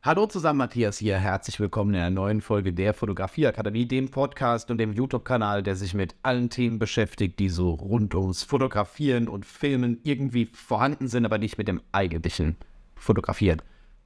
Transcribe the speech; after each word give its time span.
Hallo 0.00 0.26
zusammen, 0.26 0.58
Matthias 0.58 0.98
hier. 0.98 1.18
Herzlich 1.18 1.58
willkommen 1.58 1.92
in 1.92 1.98
einer 1.98 2.10
neuen 2.10 2.40
Folge 2.40 2.72
der 2.72 2.94
Fotografieakademie, 2.94 3.84
dem 3.84 4.12
Podcast 4.12 4.70
und 4.70 4.78
dem 4.78 4.92
YouTube-Kanal, 4.92 5.64
der 5.64 5.74
sich 5.74 5.92
mit 5.92 6.14
allen 6.22 6.50
Themen 6.50 6.78
beschäftigt, 6.78 7.40
die 7.40 7.48
so 7.48 7.72
rund 7.72 8.14
ums 8.14 8.44
Fotografieren 8.44 9.26
und 9.26 9.44
Filmen 9.44 9.98
irgendwie 10.04 10.46
vorhanden 10.46 11.08
sind, 11.08 11.24
aber 11.24 11.38
nicht 11.38 11.58
mit 11.58 11.66
dem 11.66 11.82
eigentlichen 11.90 12.54
Fotografieren 12.94 13.60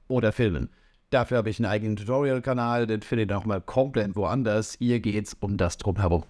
oder 0.07 0.31
Filmen. 0.31 0.69
Dafür 1.11 1.37
habe 1.37 1.51
ich 1.51 1.59
einen 1.59 1.67
eigenen 1.67 1.95
Tutorial-Kanal, 1.95 2.87
den 2.87 3.03
findet 3.03 3.29
ihr 3.29 3.35
nochmal 3.35 3.61
komplett 3.61 4.15
woanders. 4.15 4.75
Hier 4.79 4.99
geht 4.99 5.27
es 5.27 5.35
um 5.35 5.57
das 5.57 5.77
Drumherum. 5.77 6.23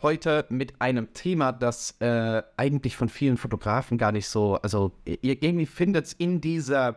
Heute 0.00 0.46
mit 0.48 0.80
einem 0.80 1.12
Thema, 1.12 1.52
das 1.52 1.94
äh, 2.00 2.42
eigentlich 2.56 2.96
von 2.96 3.10
vielen 3.10 3.36
Fotografen 3.36 3.98
gar 3.98 4.12
nicht 4.12 4.28
so, 4.28 4.54
also 4.62 4.92
ihr 5.04 5.42
irgendwie 5.42 5.66
findet 5.66 6.06
es 6.06 6.14
in 6.14 6.40
dieser 6.40 6.96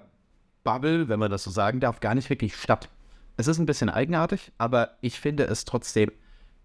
Bubble, 0.64 1.09
wenn 1.09 1.20
man 1.20 1.32
das 1.32 1.43
so 1.43 1.52
sagen 1.52 1.80
darf, 1.80 2.00
gar 2.00 2.16
nicht 2.16 2.30
wirklich 2.30 2.55
statt. 2.55 2.89
Es 3.38 3.48
ist 3.48 3.59
ein 3.59 3.66
bisschen 3.66 3.90
eigenartig, 3.90 4.52
aber 4.58 4.98
ich 5.02 5.20
finde 5.20 5.45
es 5.45 5.66
trotzdem 5.66 6.12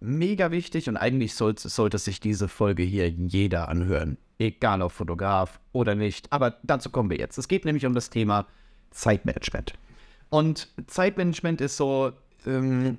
mega 0.00 0.50
wichtig 0.50 0.88
und 0.88 0.96
eigentlich 0.96 1.34
sollte, 1.34 1.68
sollte 1.68 1.98
sich 1.98 2.20
diese 2.20 2.48
Folge 2.48 2.82
hier 2.82 3.08
jeder 3.08 3.68
anhören. 3.68 4.18
Egal 4.38 4.82
ob 4.82 4.92
Fotograf 4.92 5.58
oder 5.72 5.94
nicht. 5.94 6.32
Aber 6.32 6.56
dazu 6.62 6.90
kommen 6.90 7.10
wir 7.10 7.18
jetzt. 7.18 7.38
Es 7.38 7.48
geht 7.48 7.64
nämlich 7.64 7.86
um 7.86 7.94
das 7.94 8.10
Thema 8.10 8.46
Zeitmanagement. 8.90 9.74
Und 10.30 10.68
Zeitmanagement 10.86 11.60
ist 11.60 11.76
so, 11.76 12.12
ähm, 12.46 12.98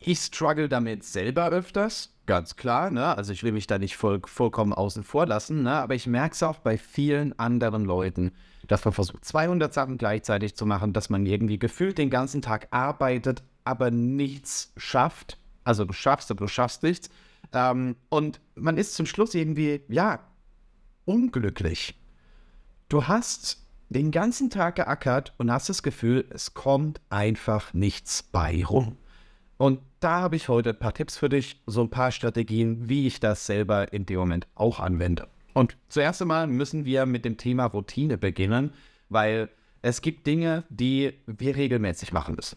ich 0.00 0.18
struggle 0.18 0.68
damit 0.68 1.04
selber 1.04 1.50
öfters, 1.50 2.12
ganz 2.26 2.56
klar. 2.56 2.90
Ne? 2.90 3.16
Also 3.16 3.32
ich 3.32 3.42
will 3.42 3.52
mich 3.52 3.66
da 3.66 3.78
nicht 3.78 3.96
voll, 3.96 4.20
vollkommen 4.24 4.72
außen 4.72 5.04
vor 5.04 5.26
lassen, 5.26 5.62
ne? 5.62 5.72
aber 5.72 5.94
ich 5.94 6.06
merke 6.06 6.34
es 6.34 6.42
auch 6.42 6.58
bei 6.58 6.76
vielen 6.78 7.38
anderen 7.38 7.84
Leuten 7.84 8.32
dass 8.70 8.84
man 8.84 8.94
versucht, 8.94 9.24
200 9.24 9.74
Sachen 9.74 9.98
gleichzeitig 9.98 10.54
zu 10.54 10.64
machen, 10.64 10.92
dass 10.92 11.10
man 11.10 11.26
irgendwie 11.26 11.58
gefühlt 11.58 11.98
den 11.98 12.08
ganzen 12.08 12.40
Tag 12.40 12.68
arbeitet, 12.70 13.42
aber 13.64 13.90
nichts 13.90 14.72
schafft. 14.76 15.38
Also 15.64 15.84
du 15.84 15.92
schaffst, 15.92 16.30
aber 16.30 16.44
du 16.44 16.48
schaffst 16.48 16.84
nichts. 16.84 17.10
Ähm, 17.52 17.96
und 18.08 18.40
man 18.54 18.78
ist 18.78 18.94
zum 18.94 19.06
Schluss 19.06 19.34
irgendwie, 19.34 19.82
ja, 19.88 20.20
unglücklich. 21.04 21.98
Du 22.88 23.08
hast 23.08 23.66
den 23.88 24.12
ganzen 24.12 24.50
Tag 24.50 24.76
geackert 24.76 25.34
und 25.36 25.50
hast 25.50 25.68
das 25.68 25.82
Gefühl, 25.82 26.24
es 26.30 26.54
kommt 26.54 27.00
einfach 27.08 27.74
nichts 27.74 28.22
bei 28.22 28.64
rum. 28.64 28.96
Und 29.60 29.80
da 30.00 30.22
habe 30.22 30.36
ich 30.36 30.48
heute 30.48 30.70
ein 30.70 30.78
paar 30.78 30.94
Tipps 30.94 31.18
für 31.18 31.28
dich, 31.28 31.60
so 31.66 31.82
ein 31.82 31.90
paar 31.90 32.12
Strategien, 32.12 32.88
wie 32.88 33.06
ich 33.06 33.20
das 33.20 33.44
selber 33.44 33.92
in 33.92 34.06
dem 34.06 34.18
Moment 34.18 34.46
auch 34.54 34.80
anwende. 34.80 35.28
Und 35.52 35.76
zuerst 35.90 36.22
einmal 36.22 36.46
müssen 36.46 36.86
wir 36.86 37.04
mit 37.04 37.26
dem 37.26 37.36
Thema 37.36 37.66
Routine 37.66 38.16
beginnen, 38.16 38.72
weil 39.10 39.50
es 39.82 40.00
gibt 40.00 40.26
Dinge, 40.26 40.64
die 40.70 41.12
wir 41.26 41.56
regelmäßig 41.56 42.10
machen 42.14 42.36
müssen. 42.36 42.56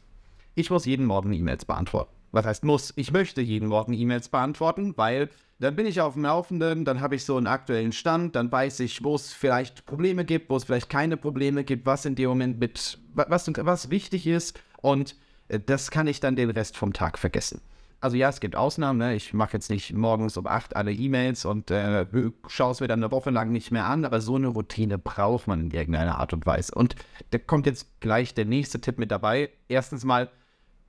Ich 0.56 0.70
muss 0.70 0.86
jeden 0.86 1.06
Morgen 1.06 1.34
E-Mails 1.34 1.66
beantworten. 1.66 2.14
Was 2.32 2.46
heißt 2.46 2.64
muss? 2.64 2.94
Ich 2.96 3.12
möchte 3.12 3.42
jeden 3.42 3.68
Morgen 3.68 3.92
E-Mails 3.92 4.30
beantworten, 4.30 4.94
weil 4.96 5.30
dann 5.60 5.76
bin 5.76 5.86
ich 5.86 6.00
auf 6.00 6.14
dem 6.14 6.24
Laufenden, 6.24 6.86
dann 6.86 7.02
habe 7.02 7.16
ich 7.16 7.26
so 7.26 7.36
einen 7.36 7.48
aktuellen 7.48 7.92
Stand, 7.92 8.38
dann 8.38 8.50
weiß 8.50 8.80
ich, 8.80 9.04
wo 9.04 9.16
es 9.16 9.34
vielleicht 9.34 9.86
Probleme 9.86 10.24
gibt, 10.24 10.50
wo 10.50 10.56
es 10.56 10.64
vielleicht 10.64 10.90
keine 10.90 11.18
Probleme 11.18 11.66
gibt, 11.66 11.86
was 11.86 12.06
in 12.06 12.16
dem 12.16 12.30
Moment 12.30 12.62
mit, 12.62 12.98
was, 13.14 13.52
was 13.58 13.90
wichtig 13.90 14.26
ist 14.26 14.58
und 14.82 15.18
das 15.60 15.92
kann 15.92 16.08
ich 16.08 16.20
dann 16.20 16.36
den 16.36 16.50
Rest 16.50 16.78
vom 16.78 16.94
Tag 16.94 17.18
vergessen 17.18 17.62
also 18.04 18.18
ja, 18.18 18.28
es 18.28 18.42
gibt 18.42 18.58
Ausnahmen. 18.58 19.00
Ne? 19.00 19.16
Ich 19.16 19.34
mache 19.34 19.54
jetzt 19.54 19.70
nicht 19.70 19.94
morgens 19.94 20.36
um 20.36 20.46
acht 20.46 20.76
alle 20.76 20.92
E-Mails 20.92 21.46
und 21.46 21.72
äh, 21.72 22.06
schaue 22.48 22.74
es 22.74 22.82
mir 22.82 22.88
dann 22.88 23.02
eine 23.02 23.12
Woche 23.12 23.30
lang 23.30 23.54
nicht 23.54 23.72
mehr 23.72 23.86
an, 23.86 24.04
aber 24.04 24.20
so 24.20 24.36
eine 24.36 24.48
Routine 24.48 24.98
braucht 24.98 25.48
man 25.48 25.62
in 25.62 25.72
irgendeiner 25.72 26.20
Art 26.20 26.34
und 26.34 26.46
Weise. 26.46 26.76
Und 26.76 26.96
da 27.30 27.38
kommt 27.38 27.66
jetzt 27.66 28.02
gleich 28.02 28.34
der 28.34 28.44
nächste 28.44 28.82
Tipp 28.82 29.00
mit 29.00 29.10
dabei. 29.10 29.52
Erstens 29.70 30.04
mal, 30.04 30.30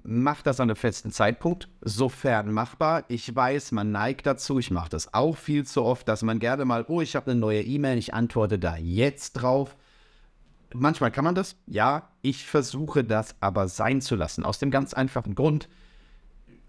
mach 0.03 0.43
das 0.43 0.59
an 0.59 0.69
einem 0.69 0.77
festen 0.77 1.13
Zeitpunkt, 1.13 1.69
sofern 1.83 2.51
machbar. 2.51 3.05
Ich 3.07 3.35
weiß, 3.35 3.71
man 3.71 3.93
neigt 3.93 4.27
dazu, 4.27 4.59
ich 4.59 4.73
mache 4.73 4.91
das 4.91 5.15
auch 5.15 5.37
viel 5.37 5.65
zu 5.65 5.85
oft, 5.85 6.09
dass 6.09 6.23
man 6.23 6.41
gerne 6.41 6.65
mal, 6.65 6.85
oh, 6.89 7.01
ich 7.01 7.15
habe 7.15 7.31
eine 7.31 7.39
neue 7.39 7.63
E-Mail, 7.63 7.97
ich 7.97 8.13
antworte 8.13 8.59
da 8.59 8.77
jetzt 8.77 9.35
drauf. 9.35 9.77
Manchmal 10.75 11.11
kann 11.11 11.25
man 11.25 11.35
das, 11.35 11.57
ja, 11.67 12.11
ich 12.21 12.47
versuche 12.47 13.05
das 13.05 13.37
aber 13.41 13.69
sein 13.69 14.01
zu 14.01 14.17
lassen. 14.17 14.45
Aus 14.45 14.59
dem 14.59 14.71
ganz 14.71 14.93
einfachen 14.93 15.35
Grund, 15.35 15.69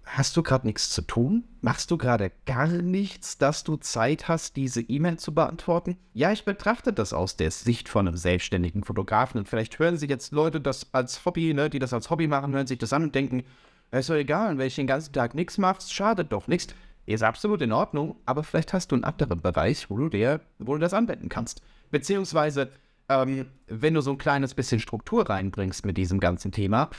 Hast 0.06 0.38
du 0.38 0.44
gerade 0.44 0.68
nichts 0.68 0.92
zu 0.92 1.02
tun? 1.02 1.46
Machst 1.62 1.90
du 1.90 1.98
gerade 1.98 2.32
gar 2.46 2.68
nichts, 2.68 3.40
dass 3.40 3.64
du 3.64 3.76
Zeit 3.78 4.28
hast, 4.28 4.56
diese 4.56 4.82
E-Mail 4.82 5.18
zu 5.18 5.34
beantworten? 5.34 5.98
Ja, 6.14 6.32
ich 6.32 6.46
betrachte 6.46 6.94
das 6.94 7.12
aus 7.12 7.38
der 7.38 7.50
Sicht 7.50 7.90
von 7.90 8.08
einem 8.08 8.16
selbstständigen 8.16 8.84
Fotografen. 8.84 9.40
Und 9.40 9.50
vielleicht 9.50 9.80
hören 9.80 9.98
sich 9.98 10.10
jetzt 10.10 10.32
Leute 10.32 10.62
das 10.62 10.94
als 10.94 11.26
Hobby, 11.26 11.54
ne, 11.54 11.70
die 11.70 11.80
das 11.80 11.92
als 11.92 12.10
Hobby 12.10 12.28
machen, 12.28 12.54
hören 12.54 12.68
sich 12.68 12.78
das 12.78 12.94
an 12.94 13.04
und 13.04 13.16
denken, 13.16 13.44
ist 13.92 14.10
doch 14.10 14.16
egal, 14.16 14.58
wenn 14.58 14.68
ich 14.68 14.76
den 14.76 14.88
ganzen 14.88 15.12
Tag 15.12 15.34
nichts 15.34 15.58
machst, 15.58 15.94
schadet 15.94 16.32
doch 16.32 16.48
nichts. 16.48 16.76
Ist 17.08 17.24
absolut 17.24 17.62
in 17.62 17.72
Ordnung, 17.72 18.16
aber 18.26 18.44
vielleicht 18.44 18.74
hast 18.74 18.92
du 18.92 18.96
einen 18.96 19.04
anderen 19.04 19.42
Bereich, 19.42 19.90
wo 19.90 19.98
du, 19.98 20.10
dir, 20.10 20.42
wo 20.60 20.74
du 20.74 20.80
das 20.80 20.94
anwenden 20.94 21.30
kannst. 21.30 21.62
Beziehungsweise, 21.92 22.72
ähm, 23.10 23.48
wenn 23.68 23.94
du 23.94 24.02
so 24.02 24.12
ein 24.12 24.18
kleines 24.18 24.54
bisschen 24.54 24.80
Struktur 24.80 25.30
reinbringst 25.30 25.86
mit 25.86 25.98
diesem 25.98 26.20
ganzen 26.20 26.52
Thema, 26.52 26.90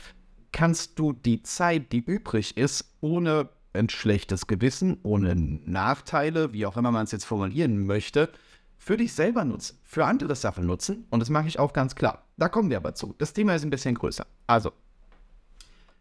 kannst 0.52 0.98
du 0.98 1.12
die 1.12 1.42
Zeit, 1.42 1.92
die 1.92 1.98
übrig 1.98 2.56
ist, 2.56 2.96
ohne 3.00 3.48
ein 3.72 3.88
schlechtes 3.88 4.46
Gewissen, 4.46 4.98
ohne 5.02 5.34
Nachteile, 5.36 6.52
wie 6.52 6.66
auch 6.66 6.76
immer 6.76 6.90
man 6.90 7.04
es 7.04 7.12
jetzt 7.12 7.24
formulieren 7.24 7.86
möchte, 7.86 8.30
für 8.78 8.96
dich 8.96 9.12
selber 9.12 9.44
nutzen, 9.44 9.78
für 9.84 10.04
andere 10.04 10.34
Sachen 10.34 10.66
nutzen. 10.66 11.06
Und 11.10 11.20
das 11.20 11.30
mache 11.30 11.48
ich 11.48 11.58
auch 11.58 11.72
ganz 11.72 11.94
klar. 11.94 12.24
Da 12.36 12.48
kommen 12.48 12.70
wir 12.70 12.76
aber 12.76 12.94
zu. 12.94 13.14
Das 13.18 13.32
Thema 13.32 13.54
ist 13.54 13.64
ein 13.64 13.70
bisschen 13.70 13.94
größer. 13.94 14.26
Also, 14.46 14.72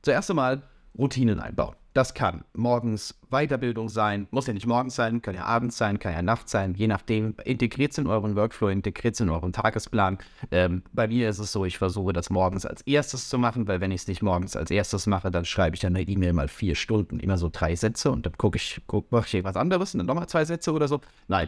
zuerst 0.02 0.30
einmal 0.30 0.64
Routinen 0.98 1.40
einbauen. 1.40 1.76
Das 1.96 2.14
kann 2.14 2.44
morgens 2.52 3.18
Weiterbildung 3.30 3.88
sein, 3.88 4.28
muss 4.30 4.48
ja 4.48 4.54
nicht 4.54 4.68
morgens 4.68 4.96
sein, 4.96 5.22
kann 5.22 5.34
ja 5.34 5.46
abends 5.46 5.78
sein, 5.78 5.98
kann 5.98 6.12
ja 6.12 6.22
nachts 6.22 6.52
sein, 6.52 6.74
je 6.76 6.88
nachdem. 6.88 7.36
Integriert 7.46 7.94
es 7.94 7.98
in 7.98 8.08
euren 8.08 8.36
Workflow, 8.36 8.68
integriert 8.68 9.14
es 9.14 9.22
in 9.22 9.30
euren 9.30 9.54
Tagesplan. 9.54 10.18
Ähm, 10.52 10.84
bei 10.92 11.08
mir 11.08 11.30
ist 11.30 11.40
es 11.40 11.54
so, 11.54 11.64
ich 11.64 11.78
versuche 11.78 12.12
das 12.12 12.30
morgens 12.30 12.66
als 12.66 12.82
erstes 12.82 13.30
zu 13.30 13.38
machen, 13.38 13.66
weil 13.70 13.80
wenn 13.80 13.92
ich 13.92 14.02
es 14.02 14.08
nicht 14.10 14.22
morgens 14.22 14.58
als 14.58 14.72
erstes 14.72 15.08
mache, 15.08 15.32
dann 15.32 15.46
schreibe 15.46 15.78
ich 15.78 15.80
dann 15.80 15.96
eine 15.96 16.06
E-Mail 16.06 16.34
mal 16.34 16.50
vier 16.50 16.76
Stunden, 16.76 17.18
immer 17.22 17.38
so 17.38 17.50
drei 17.50 17.78
Sätze 17.78 18.12
und 18.12 18.26
dann 18.26 18.38
gucke 18.38 18.58
ich, 18.58 18.82
guck, 18.88 19.10
mache 19.14 19.28
ich 19.28 19.34
irgendwas 19.34 19.56
anderes 19.56 19.94
und 19.94 20.00
dann 20.00 20.08
nochmal 20.08 20.28
zwei 20.28 20.44
Sätze 20.44 20.74
oder 20.74 20.90
so. 20.90 21.00
Nein, 21.30 21.48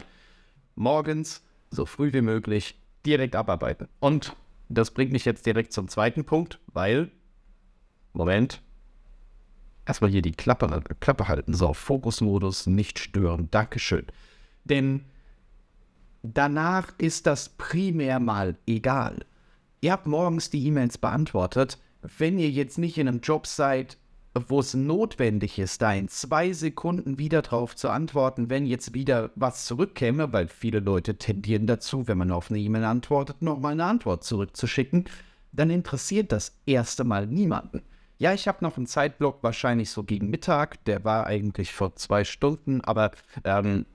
morgens 0.76 1.44
so 1.70 1.84
früh 1.84 2.10
wie 2.14 2.22
möglich 2.22 2.80
direkt 3.04 3.36
abarbeiten. 3.36 3.86
Und 4.00 4.34
das 4.70 4.92
bringt 4.92 5.12
mich 5.12 5.26
jetzt 5.26 5.44
direkt 5.44 5.74
zum 5.74 5.88
zweiten 5.88 6.24
Punkt, 6.24 6.58
weil, 6.72 7.10
Moment, 8.14 8.62
erstmal 9.88 10.10
hier 10.10 10.22
die 10.22 10.32
Klappe, 10.32 10.82
Klappe 11.00 11.28
halten. 11.28 11.54
So, 11.54 11.72
Fokusmodus, 11.72 12.66
nicht 12.66 12.98
stören. 12.98 13.48
Dankeschön. 13.50 14.06
Denn 14.64 15.04
danach 16.22 16.92
ist 16.98 17.26
das 17.26 17.48
primär 17.48 18.20
mal 18.20 18.56
egal. 18.66 19.24
Ihr 19.80 19.92
habt 19.92 20.06
morgens 20.06 20.50
die 20.50 20.66
E-Mails 20.66 20.98
beantwortet. 20.98 21.78
Wenn 22.18 22.38
ihr 22.38 22.50
jetzt 22.50 22.78
nicht 22.78 22.98
in 22.98 23.08
einem 23.08 23.20
Job 23.20 23.46
seid, 23.46 23.96
wo 24.48 24.60
es 24.60 24.74
notwendig 24.74 25.58
ist, 25.58 25.82
da 25.82 25.92
in 25.92 26.08
zwei 26.08 26.52
Sekunden 26.52 27.18
wieder 27.18 27.42
drauf 27.42 27.74
zu 27.74 27.88
antworten, 27.88 28.50
wenn 28.50 28.66
jetzt 28.66 28.94
wieder 28.94 29.30
was 29.34 29.64
zurückkäme, 29.64 30.32
weil 30.32 30.48
viele 30.48 30.80
Leute 30.80 31.16
tendieren 31.16 31.66
dazu, 31.66 32.06
wenn 32.06 32.18
man 32.18 32.30
auf 32.30 32.50
eine 32.50 32.60
E-Mail 32.60 32.84
antwortet, 32.84 33.42
nochmal 33.42 33.72
eine 33.72 33.84
Antwort 33.84 34.22
zurückzuschicken, 34.22 35.04
dann 35.52 35.70
interessiert 35.70 36.30
das 36.30 36.56
erste 36.66 37.04
Mal 37.04 37.26
niemanden. 37.26 37.82
Ja, 38.20 38.34
ich 38.34 38.48
habe 38.48 38.58
noch 38.62 38.76
einen 38.76 38.86
Zeitblock, 38.86 39.44
wahrscheinlich 39.44 39.90
so 39.90 40.02
gegen 40.02 40.28
Mittag. 40.28 40.84
Der 40.86 41.04
war 41.04 41.26
eigentlich 41.26 41.72
vor 41.72 41.94
zwei 41.94 42.24
Stunden, 42.24 42.80
aber 42.80 43.12
ähm, 43.44 43.86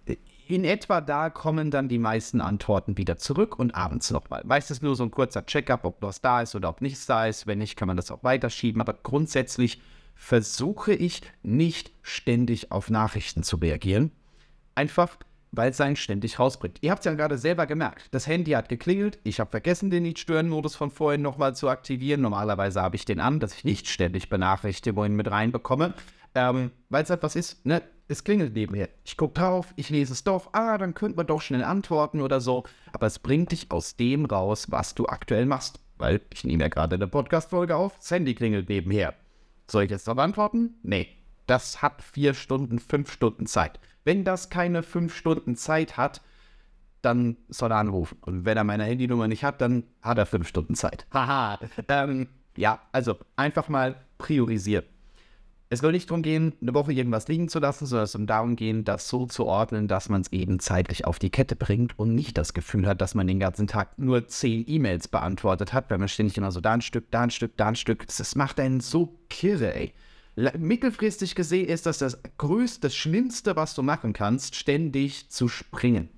in 0.48 0.64
etwa 0.64 1.02
da 1.02 1.30
kommen 1.30 1.72
dann 1.72 1.90
die 1.90 2.00
meisten 2.00 2.40
Antworten 2.40 2.98
wieder 2.98 3.18
zurück 3.18 3.60
und 3.60 3.76
abends 3.76 4.12
nochmal. 4.12 4.42
Meistens 4.46 4.82
nur 4.82 4.96
so 4.96 5.04
ein 5.04 5.12
kurzer 5.12 5.46
Checkup, 5.46 5.84
ob 5.84 6.02
was 6.02 6.22
da 6.22 6.42
ist 6.42 6.56
oder 6.56 6.70
ob 6.70 6.80
nichts 6.80 7.06
da 7.06 7.28
ist. 7.28 7.48
Wenn 7.48 7.60
nicht, 7.60 7.76
kann 7.76 7.88
man 7.88 7.98
das 7.98 8.12
auch 8.12 8.24
weiterschieben. 8.24 8.80
Aber 8.82 8.94
grundsätzlich 8.94 9.82
versuche 10.16 10.94
ich 10.94 11.22
nicht 11.42 11.92
ständig 12.02 12.72
auf 12.72 12.90
Nachrichten 12.90 13.44
zu 13.44 13.58
reagieren. 13.58 14.12
Einfach 14.74 15.18
weil 15.54 15.70
es 15.70 15.80
einen 15.80 15.96
ständig 15.96 16.40
rausbringt. 16.40 16.80
Ihr 16.82 16.92
habt 16.92 17.00
es 17.02 17.06
ja 17.06 17.14
gerade 17.14 17.38
selber 17.38 17.68
gemerkt. 17.68 18.08
Das 18.12 18.28
Handy 18.28 18.52
hat 18.52 18.70
geklingelt. 18.70 19.20
Ich 19.24 19.40
habe 19.40 19.52
vergessen, 19.52 19.92
den 19.92 20.04
Nicht-Stören-Modus 20.04 20.76
von 20.76 20.90
vorhin 20.90 21.22
nochmal 21.22 21.56
zu 21.56 21.70
aktivieren. 21.70 22.22
Normalerweise 22.22 22.82
habe 22.82 22.96
ich 22.96 23.06
den 23.06 23.20
an, 23.20 23.40
dass 23.40 23.54
ich 23.54 23.64
nicht 23.64 23.88
ständig 23.88 24.30
Benachrichtigungen 24.30 25.16
mit 25.16 25.30
reinbekomme. 25.30 25.94
Ähm, 26.36 26.72
weil 26.90 27.04
es 27.04 27.12
etwas 27.12 27.36
ist, 27.36 27.66
ne? 27.66 27.84
Es 28.08 28.24
klingelt 28.24 28.54
nebenher. 28.54 28.90
Ich 29.06 29.16
gucke 29.16 29.40
drauf, 29.40 29.74
ich 29.78 29.90
lese 29.90 30.12
es 30.12 30.24
doch. 30.24 30.50
Ah, 30.52 30.78
dann 30.78 30.94
könnte 30.94 31.16
man 31.16 31.28
doch 31.28 31.42
schnell 31.42 31.64
antworten 31.64 32.20
oder 32.20 32.42
so. 32.42 32.64
Aber 32.92 33.08
es 33.08 33.20
bringt 33.20 33.52
dich 33.52 33.72
aus 33.72 33.96
dem 33.96 34.26
raus, 34.26 34.66
was 34.70 34.94
du 34.94 35.06
aktuell 35.06 35.46
machst. 35.46 35.80
Weil 35.98 36.20
ich 36.34 36.44
nehme 36.44 36.64
ja 36.64 36.70
gerade 36.70 36.96
eine 36.96 37.08
Podcast-Folge 37.08 37.76
auf. 37.76 37.98
Das 37.98 38.12
Handy 38.12 38.36
klingelt 38.36 38.68
nebenher. 38.68 39.14
Soll 39.70 39.84
ich 39.84 39.92
jetzt 39.92 40.08
noch 40.08 40.18
antworten? 40.18 40.76
Nee. 40.84 41.08
Das 41.46 41.82
hat 41.82 42.02
vier 42.02 42.34
Stunden, 42.34 42.80
fünf 42.80 43.12
Stunden 43.12 43.46
Zeit. 43.46 43.80
Wenn 44.04 44.24
das 44.24 44.50
keine 44.50 44.84
fünf 44.84 45.16
Stunden 45.16 45.56
Zeit 45.56 45.98
hat, 45.98 46.22
dann 47.02 47.38
soll 47.50 47.72
er 47.72 47.78
anrufen. 47.78 48.18
Und 48.22 48.46
wenn 48.46 48.58
er 48.58 48.64
meine 48.64 48.86
Handynummer 48.86 49.28
nicht 49.28 49.44
hat, 49.44 49.62
dann 49.62 49.84
hat 50.02 50.18
er 50.18 50.26
fünf 50.26 50.48
Stunden 50.48 50.76
Zeit. 50.76 51.06
Haha. 51.14 51.60
ähm, 51.88 52.28
Ja, 52.56 52.80
also 52.92 53.18
einfach 53.36 53.70
mal 53.70 53.96
priorisieren. 54.18 54.86
Es 55.70 55.80
soll 55.80 55.92
nicht 55.92 56.08
darum 56.08 56.22
gehen, 56.22 56.54
eine 56.62 56.76
Woche 56.76 56.94
irgendwas 56.94 57.28
liegen 57.28 57.50
zu 57.50 57.58
lassen, 57.58 57.88
sondern 57.88 58.04
es 58.04 58.12
soll 58.12 58.26
darum 58.28 58.56
gehen, 58.56 58.84
das 58.84 59.10
so 59.10 59.26
zu 59.26 59.46
ordnen, 59.48 59.88
dass 59.88 60.08
man 60.08 60.22
es 60.22 60.32
eben 60.32 60.60
zeitlich 60.60 61.06
auf 61.06 61.18
die 61.18 61.32
Kette 61.32 61.56
bringt 61.56 61.98
und 61.98 62.14
nicht 62.14 62.38
das 62.38 62.54
Gefühl 62.54 62.86
hat, 62.86 63.02
dass 63.02 63.16
man 63.16 63.26
den 63.26 63.40
ganzen 63.40 63.66
Tag 63.66 63.98
nur 63.98 64.28
zehn 64.28 64.64
E-Mails 64.68 65.08
beantwortet 65.08 65.74
hat, 65.74 65.90
weil 65.90 65.98
man 65.98 66.10
ständig 66.10 66.38
immer 66.38 66.52
so 66.52 66.62
da 66.62 66.74
ein 66.74 66.82
Stück, 66.82 67.10
da 67.10 67.22
ein 67.22 67.32
Stück, 67.32 67.58
da 67.58 67.70
ein 67.70 67.76
Stück. 67.76 68.06
Das 68.06 68.36
macht 68.36 68.60
einen 68.60 68.82
so 68.82 69.18
kirre, 69.30 69.74
ey. 69.74 69.94
Mittelfristig 70.36 71.36
gesehen 71.36 71.68
ist 71.68 71.86
das 71.86 72.00
das 72.00 72.20
größte, 72.38 72.82
das 72.82 72.96
Schlimmste, 72.96 73.56
was 73.56 73.76
du 73.76 73.84
machen 73.84 74.14
kannst, 74.14 74.56
ständig 74.56 75.30
zu 75.30 75.48
springen. 75.48 76.10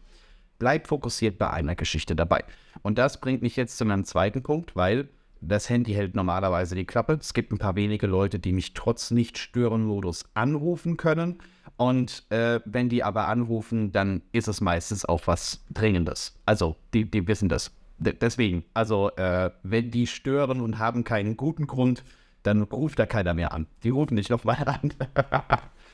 Bleib 0.57 0.87
fokussiert 0.87 1.37
bei 1.37 1.49
einer 1.49 1.75
Geschichte 1.75 2.15
dabei. 2.15 2.45
Und 2.81 2.97
das 2.97 3.19
bringt 3.19 3.41
mich 3.41 3.57
jetzt 3.57 3.77
zu 3.77 3.83
meinem 3.83 4.05
zweiten 4.05 4.41
Punkt, 4.41 4.75
weil 4.75 5.09
das 5.41 5.69
Handy 5.69 5.93
hält 5.93 6.15
normalerweise 6.15 6.75
die 6.75 6.85
Klappe. 6.85 7.17
Es 7.19 7.33
gibt 7.33 7.51
ein 7.51 7.57
paar 7.57 7.75
wenige 7.75 8.07
Leute, 8.07 8.39
die 8.39 8.53
mich 8.53 8.73
trotz 8.73 9.11
Nicht-Stören-Modus 9.11 10.25
anrufen 10.33 10.95
können. 10.95 11.39
Und 11.77 12.23
äh, 12.31 12.61
wenn 12.65 12.87
die 12.87 13.03
aber 13.03 13.27
anrufen, 13.27 13.91
dann 13.91 14.21
ist 14.31 14.47
es 14.47 14.61
meistens 14.61 15.03
auch 15.03 15.27
was 15.27 15.65
Dringendes. 15.71 16.39
Also, 16.45 16.77
die, 16.93 17.09
die 17.09 17.27
wissen 17.27 17.49
das. 17.49 17.71
D 17.97 18.13
deswegen, 18.13 18.63
also, 18.73 19.09
äh, 19.17 19.51
wenn 19.63 19.91
die 19.91 20.07
stören 20.07 20.61
und 20.61 20.79
haben 20.79 21.03
keinen 21.03 21.35
guten 21.35 21.67
Grund, 21.67 22.03
dann 22.45 22.63
ruft 22.63 22.99
da 22.99 23.05
keiner 23.05 23.33
mehr 23.33 23.53
an. 23.53 23.67
Die 23.83 23.89
rufen 23.89 24.15
nicht 24.15 24.29
nochmal 24.29 24.63
an. 24.67 24.93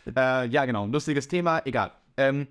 äh, 0.16 0.48
ja, 0.48 0.66
genau, 0.66 0.86
lustiges 0.86 1.28
Thema, 1.28 1.62
egal. 1.66 1.92
Ähm, 2.18 2.48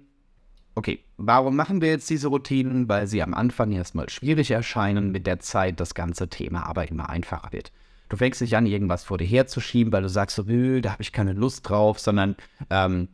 Okay, 0.75 1.01
warum 1.17 1.57
machen 1.57 1.81
wir 1.81 1.89
jetzt 1.89 2.09
diese 2.09 2.29
Routinen? 2.29 2.89
Weil 2.89 3.07
sie 3.07 3.23
am 3.23 3.35
Anfang 3.35 3.73
erstmal 3.73 4.09
schwierig 4.09 4.51
erscheinen, 4.53 5.11
mit 5.11 5.27
der 5.27 5.41
Zeit 5.41 5.81
das 5.81 5.95
ganze 5.95 6.29
Thema 6.29 6.65
aber 6.67 6.89
immer 6.89 7.11
einfacher 7.11 7.53
wird. 7.53 7.73
Du 8.09 8.17
fängst 8.17 8.41
nicht 8.41 8.57
an, 8.57 8.67
irgendwas 8.67 9.05
vor 9.05 9.19
dir 9.19 9.27
herzuschieben, 9.27 9.93
weil 9.93 10.03
du 10.03 10.09
sagst 10.09 10.37
so, 10.37 10.43
da 10.43 10.93
habe 10.93 11.03
ich 11.03 11.13
keine 11.13 11.33
Lust 11.33 11.69
drauf, 11.69 11.99
sondern 11.99 12.37
ähm, 12.71 13.09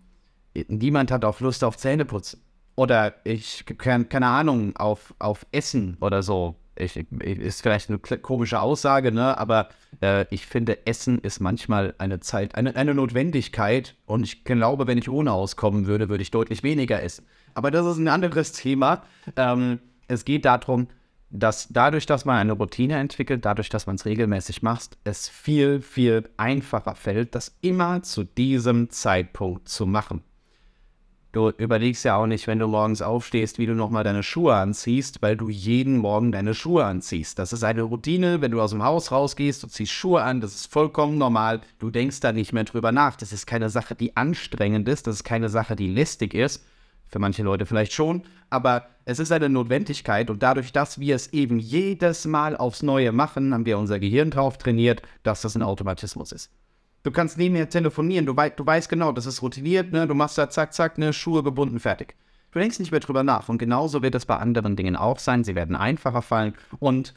niemand 0.68 1.10
hat 1.10 1.24
auch 1.24 1.40
Lust 1.40 1.64
auf 1.64 1.76
Zähneputzen. 1.76 2.40
Oder 2.76 3.14
ich, 3.24 3.64
keine 3.78 4.26
Ahnung, 4.26 4.76
auf, 4.76 5.14
auf 5.18 5.46
Essen 5.50 5.96
oder 6.00 6.22
so. 6.22 6.56
Ich, 6.76 6.96
ist 6.96 7.62
vielleicht 7.62 7.88
eine 7.88 7.98
komische 7.98 8.60
Aussage, 8.60 9.12
ne? 9.12 9.36
aber 9.38 9.68
äh, 10.02 10.26
ich 10.30 10.46
finde, 10.46 10.86
Essen 10.86 11.18
ist 11.18 11.40
manchmal 11.40 11.94
eine 11.98 12.20
Zeit, 12.20 12.54
eine, 12.54 12.76
eine 12.76 12.94
Notwendigkeit. 12.94 13.94
Und 14.06 14.24
ich 14.24 14.44
glaube, 14.44 14.86
wenn 14.86 14.98
ich 14.98 15.08
ohne 15.08 15.32
auskommen 15.32 15.86
würde, 15.86 16.08
würde 16.08 16.22
ich 16.22 16.30
deutlich 16.30 16.62
weniger 16.62 17.02
essen. 17.02 17.26
Aber 17.54 17.70
das 17.70 17.86
ist 17.86 17.98
ein 17.98 18.08
anderes 18.08 18.52
Thema. 18.52 19.02
Ähm, 19.36 19.80
es 20.08 20.24
geht 20.24 20.44
darum, 20.44 20.88
dass 21.30 21.68
dadurch, 21.68 22.06
dass 22.06 22.24
man 22.24 22.36
eine 22.36 22.52
Routine 22.52 22.98
entwickelt, 22.98 23.44
dadurch, 23.44 23.68
dass 23.68 23.86
man 23.86 23.96
es 23.96 24.04
regelmäßig 24.04 24.62
macht, 24.62 24.96
es 25.04 25.28
viel, 25.28 25.80
viel 25.80 26.28
einfacher 26.36 26.94
fällt, 26.94 27.34
das 27.34 27.56
immer 27.60 28.02
zu 28.02 28.24
diesem 28.24 28.90
Zeitpunkt 28.90 29.68
zu 29.68 29.86
machen. 29.86 30.22
Du 31.36 31.50
überlegst 31.50 32.02
ja 32.06 32.16
auch 32.16 32.26
nicht, 32.26 32.46
wenn 32.46 32.58
du 32.58 32.66
morgens 32.66 33.02
aufstehst, 33.02 33.58
wie 33.58 33.66
du 33.66 33.74
nochmal 33.74 34.04
deine 34.04 34.22
Schuhe 34.22 34.54
anziehst, 34.54 35.20
weil 35.20 35.36
du 35.36 35.50
jeden 35.50 35.98
Morgen 35.98 36.32
deine 36.32 36.54
Schuhe 36.54 36.86
anziehst. 36.86 37.38
Das 37.38 37.52
ist 37.52 37.62
eine 37.62 37.82
Routine, 37.82 38.40
wenn 38.40 38.52
du 38.52 38.62
aus 38.62 38.70
dem 38.70 38.82
Haus 38.82 39.12
rausgehst, 39.12 39.62
du 39.62 39.66
ziehst 39.66 39.92
Schuhe 39.92 40.22
an, 40.22 40.40
das 40.40 40.54
ist 40.54 40.72
vollkommen 40.72 41.18
normal. 41.18 41.60
Du 41.78 41.90
denkst 41.90 42.20
da 42.20 42.32
nicht 42.32 42.54
mehr 42.54 42.64
drüber 42.64 42.90
nach. 42.90 43.16
Das 43.16 43.34
ist 43.34 43.46
keine 43.46 43.68
Sache, 43.68 43.94
die 43.94 44.16
anstrengend 44.16 44.88
ist, 44.88 45.06
das 45.06 45.16
ist 45.16 45.24
keine 45.24 45.50
Sache, 45.50 45.76
die 45.76 45.88
lästig 45.88 46.32
ist, 46.32 46.64
für 47.06 47.18
manche 47.18 47.42
Leute 47.42 47.66
vielleicht 47.66 47.92
schon, 47.92 48.22
aber 48.48 48.86
es 49.04 49.18
ist 49.18 49.30
eine 49.30 49.50
Notwendigkeit 49.50 50.30
und 50.30 50.42
dadurch, 50.42 50.72
dass 50.72 51.00
wir 51.00 51.14
es 51.14 51.34
eben 51.34 51.58
jedes 51.58 52.24
Mal 52.24 52.56
aufs 52.56 52.82
Neue 52.82 53.12
machen, 53.12 53.52
haben 53.52 53.66
wir 53.66 53.76
unser 53.76 53.98
Gehirn 53.98 54.30
drauf 54.30 54.56
trainiert, 54.56 55.02
dass 55.22 55.42
das 55.42 55.54
ein 55.54 55.62
Automatismus 55.62 56.32
ist. 56.32 56.50
Du 57.06 57.12
kannst 57.12 57.38
nebenher 57.38 57.68
telefonieren, 57.68 58.26
du, 58.26 58.36
wei 58.36 58.50
du 58.50 58.66
weißt 58.66 58.88
genau, 58.88 59.12
das 59.12 59.26
ist 59.26 59.40
routiniert, 59.40 59.92
ne? 59.92 60.08
du 60.08 60.14
machst 60.14 60.38
da 60.38 60.50
zack, 60.50 60.74
zack, 60.74 60.98
ne, 60.98 61.12
Schuhe 61.12 61.44
gebunden, 61.44 61.78
fertig. 61.78 62.16
Du 62.50 62.58
denkst 62.58 62.80
nicht 62.80 62.90
mehr 62.90 62.98
drüber 62.98 63.22
nach 63.22 63.48
und 63.48 63.58
genauso 63.58 64.02
wird 64.02 64.16
es 64.16 64.26
bei 64.26 64.36
anderen 64.36 64.74
Dingen 64.74 64.96
auch 64.96 65.20
sein, 65.20 65.44
sie 65.44 65.54
werden 65.54 65.76
einfacher 65.76 66.20
fallen 66.20 66.54
und 66.80 67.14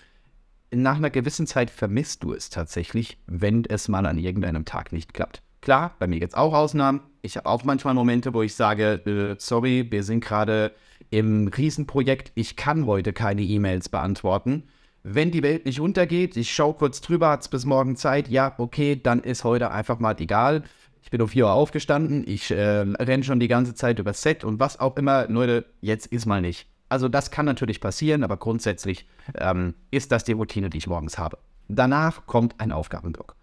nach 0.70 0.98
einer 0.98 1.10
gewissen 1.10 1.48
Zeit 1.48 1.72
vermisst 1.72 2.24
du 2.24 2.34
es 2.34 2.52
tatsächlich, 2.52 3.18
wenn 3.26 3.66
es 3.66 3.88
mal 3.88 4.06
an 4.06 4.20
irgendeinem 4.20 4.64
Tag 4.64 4.94
nicht 4.94 5.16
klappt. 5.16 5.42
Klar, 5.60 5.96
bei 5.98 6.06
mir 6.06 6.20
gibt 6.20 6.34
es 6.34 6.38
auch 6.38 6.54
Ausnahmen. 6.54 7.02
Ich 7.24 7.36
habe 7.36 7.50
auch 7.50 7.64
manchmal 7.64 7.96
Momente, 7.96 8.32
wo 8.36 8.44
ich 8.44 8.54
sage, 8.54 9.02
äh, 9.08 9.36
sorry, 9.40 9.88
wir 9.90 10.04
sind 10.04 10.24
gerade 10.24 10.72
im 11.10 11.48
Riesenprojekt, 11.48 12.32
ich 12.36 12.56
kann 12.56 12.86
heute 12.86 13.12
keine 13.12 13.42
E-Mails 13.42 13.90
beantworten. 13.90 14.68
Wenn 15.04 15.32
die 15.32 15.44
Welt 15.44 15.66
nicht 15.66 15.80
untergeht, 15.80 16.36
ich 16.36 16.54
schaue 16.54 16.74
kurz 16.74 17.02
drüber, 17.02 17.30
hat 17.30 17.42
es 17.42 17.48
bis 17.48 17.66
morgen 17.66 17.96
Zeit, 17.96 18.28
ja, 18.28 18.54
okay, 18.58 19.00
dann 19.02 19.22
ist 19.22 19.44
heute 19.44 19.72
einfach 19.72 20.00
mal 20.00 20.16
egal. 20.20 20.64
Ich 21.02 21.10
bin 21.10 21.22
um 21.22 21.30
4 21.30 21.46
Uhr 21.46 21.54
aufgestanden, 21.54 22.24
ich 22.28 22.52
äh, 22.52 22.80
renne 22.82 23.24
schon 23.24 23.40
die 23.40 23.48
ganze 23.48 23.74
Zeit 23.74 24.00
übers 24.00 24.22
Set 24.22 24.44
und 24.44 24.60
was 24.60 24.80
auch 24.80 24.98
immer. 24.98 25.28
Leute, 25.28 25.66
jetzt 25.82 26.08
ist 26.08 26.26
mal 26.26 26.42
nicht. 26.42 26.68
Also 26.90 27.08
das 27.08 27.32
kann 27.32 27.46
natürlich 27.46 27.80
passieren, 27.80 28.24
aber 28.24 28.38
grundsätzlich 28.38 29.08
ähm, 29.36 29.76
ist 29.92 30.12
das 30.12 30.24
die 30.24 30.34
Routine, 30.34 30.70
die 30.70 30.80
ich 30.80 30.88
morgens 30.88 31.18
habe. 31.18 31.38
Danach 31.68 32.26
kommt 32.26 32.60
ein 32.60 32.72
Aufgabenblock. 32.72 33.36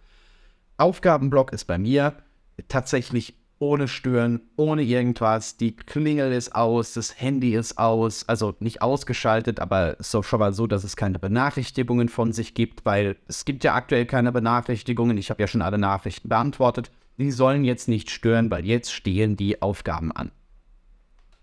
Aufgabenblock 0.76 1.52
ist 1.52 1.64
bei 1.64 1.78
mir 1.78 2.14
tatsächlich 2.68 3.34
ohne 3.58 3.88
Stören, 3.88 4.40
ohne 4.56 4.82
irgendwas. 4.82 5.56
Die 5.56 5.74
Klingel 5.74 6.32
ist 6.32 6.54
aus, 6.54 6.92
das 6.92 7.20
Handy 7.20 7.54
ist 7.54 7.78
aus, 7.78 8.28
also 8.28 8.54
nicht 8.60 8.82
ausgeschaltet, 8.82 9.60
aber 9.60 9.96
so 9.98 10.22
schon 10.22 10.40
mal 10.40 10.52
so, 10.52 10.66
dass 10.66 10.84
es 10.84 10.96
keine 10.96 11.18
Benachrichtigungen 11.18 12.08
von 12.08 12.32
sich 12.32 12.54
gibt, 12.54 12.84
weil 12.84 13.16
es 13.28 13.44
gibt 13.44 13.64
ja 13.64 13.74
aktuell 13.74 14.04
keine 14.06 14.32
Benachrichtigungen. 14.32 15.16
Ich 15.16 15.30
habe 15.30 15.42
ja 15.42 15.46
schon 15.46 15.62
alle 15.62 15.78
Nachrichten 15.78 16.28
beantwortet. 16.28 16.90
Die 17.18 17.30
sollen 17.30 17.64
jetzt 17.64 17.88
nicht 17.88 18.10
stören, 18.10 18.50
weil 18.50 18.66
jetzt 18.66 18.92
stehen 18.92 19.36
die 19.36 19.62
Aufgaben 19.62 20.12
an. 20.12 20.30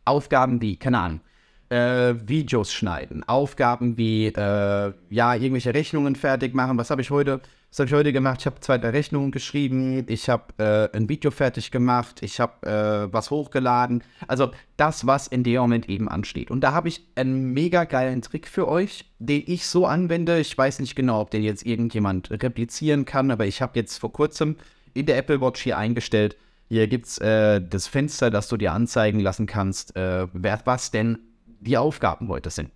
Aufgaben 0.05 0.61
wie, 0.61 0.75
keine 0.75 0.99
Ahnung, 0.99 1.21
äh, 1.69 2.13
Videos 2.27 2.71
schneiden, 2.71 3.23
Aufgaben 3.27 3.97
wie, 3.97 4.27
äh, 4.27 4.93
ja, 5.09 5.33
irgendwelche 5.33 5.73
Rechnungen 5.73 6.15
fertig 6.15 6.53
machen. 6.53 6.77
Was 6.77 6.91
habe 6.91 7.01
ich 7.01 7.09
heute? 7.09 7.41
Was 7.73 7.79
habe 7.79 7.87
ich 7.87 7.93
heute 7.95 8.13
gemacht? 8.13 8.41
Ich 8.41 8.45
habe 8.45 8.59
zwei, 8.59 8.77
drei 8.77 8.91
Rechnungen 8.91 9.31
geschrieben, 9.31 10.05
ich 10.07 10.29
habe 10.29 10.53
äh, 10.59 10.95
ein 10.95 11.09
Video 11.09 11.31
fertig 11.31 11.71
gemacht, 11.71 12.21
ich 12.21 12.39
habe 12.39 12.67
äh, 12.67 13.11
was 13.11 13.31
hochgeladen. 13.31 14.03
Also 14.27 14.51
das, 14.77 15.07
was 15.07 15.25
in 15.25 15.43
dem 15.43 15.59
Moment 15.59 15.89
eben 15.89 16.07
ansteht. 16.07 16.51
Und 16.51 16.61
da 16.61 16.73
habe 16.73 16.87
ich 16.87 17.01
einen 17.15 17.51
mega 17.51 17.85
geilen 17.85 18.21
Trick 18.21 18.47
für 18.47 18.67
euch, 18.67 19.11
den 19.17 19.41
ich 19.47 19.65
so 19.65 19.87
anwende. 19.87 20.39
Ich 20.39 20.55
weiß 20.55 20.81
nicht 20.81 20.95
genau, 20.95 21.19
ob 21.21 21.31
den 21.31 21.41
jetzt 21.41 21.65
irgendjemand 21.65 22.29
replizieren 22.29 23.05
kann, 23.05 23.31
aber 23.31 23.47
ich 23.47 23.59
habe 23.59 23.79
jetzt 23.79 23.97
vor 23.97 24.13
kurzem 24.13 24.57
in 24.93 25.07
der 25.07 25.17
Apple 25.17 25.41
Watch 25.41 25.63
hier 25.63 25.75
eingestellt, 25.75 26.37
hier 26.69 26.87
gibt 26.87 27.07
es 27.07 27.17
äh, 27.17 27.59
das 27.59 27.87
Fenster, 27.87 28.29
das 28.29 28.49
du 28.49 28.57
dir 28.57 28.73
anzeigen 28.73 29.19
lassen 29.19 29.47
kannst, 29.47 29.95
äh, 29.95 30.27
was 30.31 30.91
denn 30.91 31.17
die 31.59 31.79
Aufgaben 31.79 32.27
heute 32.27 32.51
sind. 32.51 32.69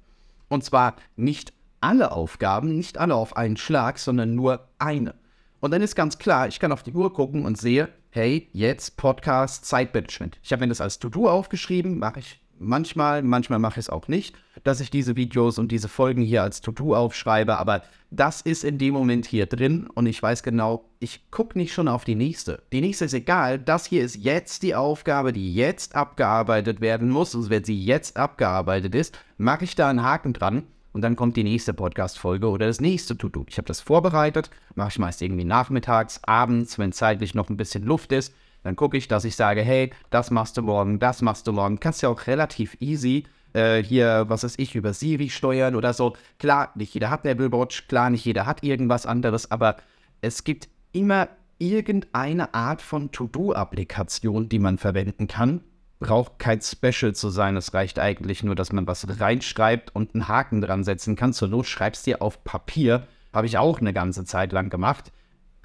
Und 0.50 0.64
zwar 0.64 0.96
nicht 1.16 1.54
alle 1.82 2.12
Aufgaben, 2.12 2.76
nicht 2.76 2.98
alle 2.98 3.16
auf 3.16 3.38
einen 3.38 3.58
Schlag, 3.58 4.00
sondern 4.00 4.36
nur 4.36 4.68
eine. 4.80 5.16
Und 5.60 5.72
dann 5.72 5.82
ist 5.82 5.96
ganz 5.96 6.18
klar, 6.18 6.48
ich 6.48 6.60
kann 6.60 6.72
auf 6.72 6.84
die 6.84 6.94
Uhr 6.94 7.14
gucken 7.14 7.46
und 7.46 7.58
sehe, 7.58 7.90
hey, 8.10 8.50
jetzt 8.54 8.98
Podcast 8.98 9.66
Zeitmanagement. 9.66 10.40
Ich 10.44 10.52
habe 10.52 10.62
mir 10.62 10.70
das 10.70 10.82
als 10.82 11.00
To-Do 11.00 11.30
aufgeschrieben, 11.30 11.98
mache 11.98 12.20
ich 12.20 12.42
manchmal, 12.60 13.24
manchmal 13.24 13.60
mache 13.60 13.80
ich 13.80 13.86
es 13.86 13.90
auch 13.90 14.08
nicht, 14.08 14.36
dass 14.64 14.80
ich 14.80 14.90
diese 14.90 15.16
Videos 15.16 15.58
und 15.60 15.72
diese 15.72 15.88
Folgen 15.88 16.22
hier 16.22 16.44
als 16.44 16.62
To-Do 16.62 16.96
aufschreibe, 16.96 17.58
aber 17.58 17.84
das 18.10 18.42
ist 18.42 18.64
in 18.64 18.78
dem 18.78 18.94
Moment 18.94 19.26
hier 19.26 19.46
drin 19.46 19.88
und 19.94 20.06
ich 20.06 20.22
weiß 20.22 20.44
genau, 20.44 20.86
ich 21.00 21.30
gucke 21.32 21.58
nicht 21.58 21.74
schon 21.74 21.88
auf 21.88 22.06
die 22.06 22.16
nächste. 22.16 22.64
Die 22.72 22.82
nächste 22.82 23.06
ist 23.06 23.14
egal, 23.14 23.60
das 23.60 23.86
hier 23.86 24.04
ist 24.04 24.16
jetzt 24.16 24.64
die 24.64 24.76
Aufgabe, 24.76 25.34
die 25.34 25.54
jetzt 25.54 25.96
abgearbeitet 25.96 26.82
werden 26.82 27.10
muss 27.10 27.36
und 27.36 27.50
wenn 27.50 27.64
sie 27.64 27.84
jetzt 27.84 28.18
abgearbeitet 28.18 28.96
ist, 28.96 29.18
mache 29.38 29.66
ich 29.66 29.76
da 29.76 29.90
einen 29.90 30.04
Haken 30.04 30.34
dran 30.34 30.64
und 30.98 31.02
dann 31.04 31.16
kommt 31.16 31.38
die 31.38 31.44
nächste 31.44 31.76
Podcast-Folge 31.76 32.50
oder 32.50 32.66
das 32.66 32.82
nächste 32.82 33.16
To-Do. 33.16 33.46
Ich 33.48 33.60
habe 33.60 33.68
das 33.68 33.82
vorbereitet, 33.82 34.50
mache 34.74 34.90
ich 34.90 34.98
meist 34.98 35.22
irgendwie 35.22 35.44
nachmittags, 35.44 36.20
abends, 36.24 36.80
wenn 36.80 36.92
zeitlich 36.92 37.36
noch 37.36 37.52
ein 37.52 37.56
bisschen 37.56 37.84
Luft 37.84 38.12
ist, 38.12 38.34
dann 38.64 38.76
gucke 38.76 38.98
ich, 38.98 39.08
dass 39.08 39.24
ich 39.24 39.36
sage, 39.36 39.62
hey, 39.62 39.92
das 40.10 40.32
machst 40.32 40.58
du 40.58 40.64
morgen, 40.64 40.98
das 40.98 41.22
machst 41.22 41.46
du 41.46 41.54
morgen. 41.54 41.80
Kannst 41.80 42.02
ja 42.02 42.10
auch 42.10 42.26
relativ 42.26 42.78
easy 42.80 43.26
äh, 43.54 43.84
hier, 43.84 44.26
was 44.28 44.44
weiß 44.44 44.56
ich, 44.58 44.74
über 44.74 44.92
Siri 44.92 45.30
steuern 45.30 45.76
oder 45.76 45.94
so. 45.94 46.16
Klar, 46.40 46.72
nicht 46.74 46.96
jeder 46.96 47.12
hat 47.12 47.28
Apple 47.28 47.52
Watch, 47.52 47.88
klar, 47.88 48.10
nicht 48.10 48.26
jeder 48.26 48.48
hat 48.48 48.64
irgendwas 48.64 49.06
anderes, 49.06 49.52
aber 49.52 49.78
es 50.22 50.46
gibt 50.46 50.68
immer 50.94 51.30
irgendeine 51.60 52.56
Art 52.56 52.82
von 52.82 53.12
To-Do-Applikation, 53.12 54.50
die 54.50 54.58
man 54.58 54.80
verwenden 54.80 55.28
kann. 55.28 55.62
Braucht 56.00 56.38
kein 56.38 56.62
Special 56.62 57.16
zu 57.16 57.30
sein, 57.30 57.58
es 57.58 57.74
reicht 57.74 57.98
eigentlich 57.98 58.44
nur, 58.44 58.54
dass 58.54 58.72
man 58.72 58.86
was 58.86 59.08
reinschreibt 59.20 59.96
und 59.96 60.14
einen 60.14 60.28
Haken 60.28 60.62
dran 60.62 60.84
setzen 60.84 61.16
kann. 61.16 61.34
Zur 61.34 61.48
Not 61.48 61.66
schreibst 61.66 62.06
du 62.06 62.12
dir 62.12 62.22
auf 62.22 62.44
Papier. 62.44 63.08
Habe 63.34 63.48
ich 63.48 63.58
auch 63.58 63.80
eine 63.80 63.94
ganze 63.94 64.24
Zeit 64.24 64.52
lang 64.52 64.70
gemacht. 64.70 65.12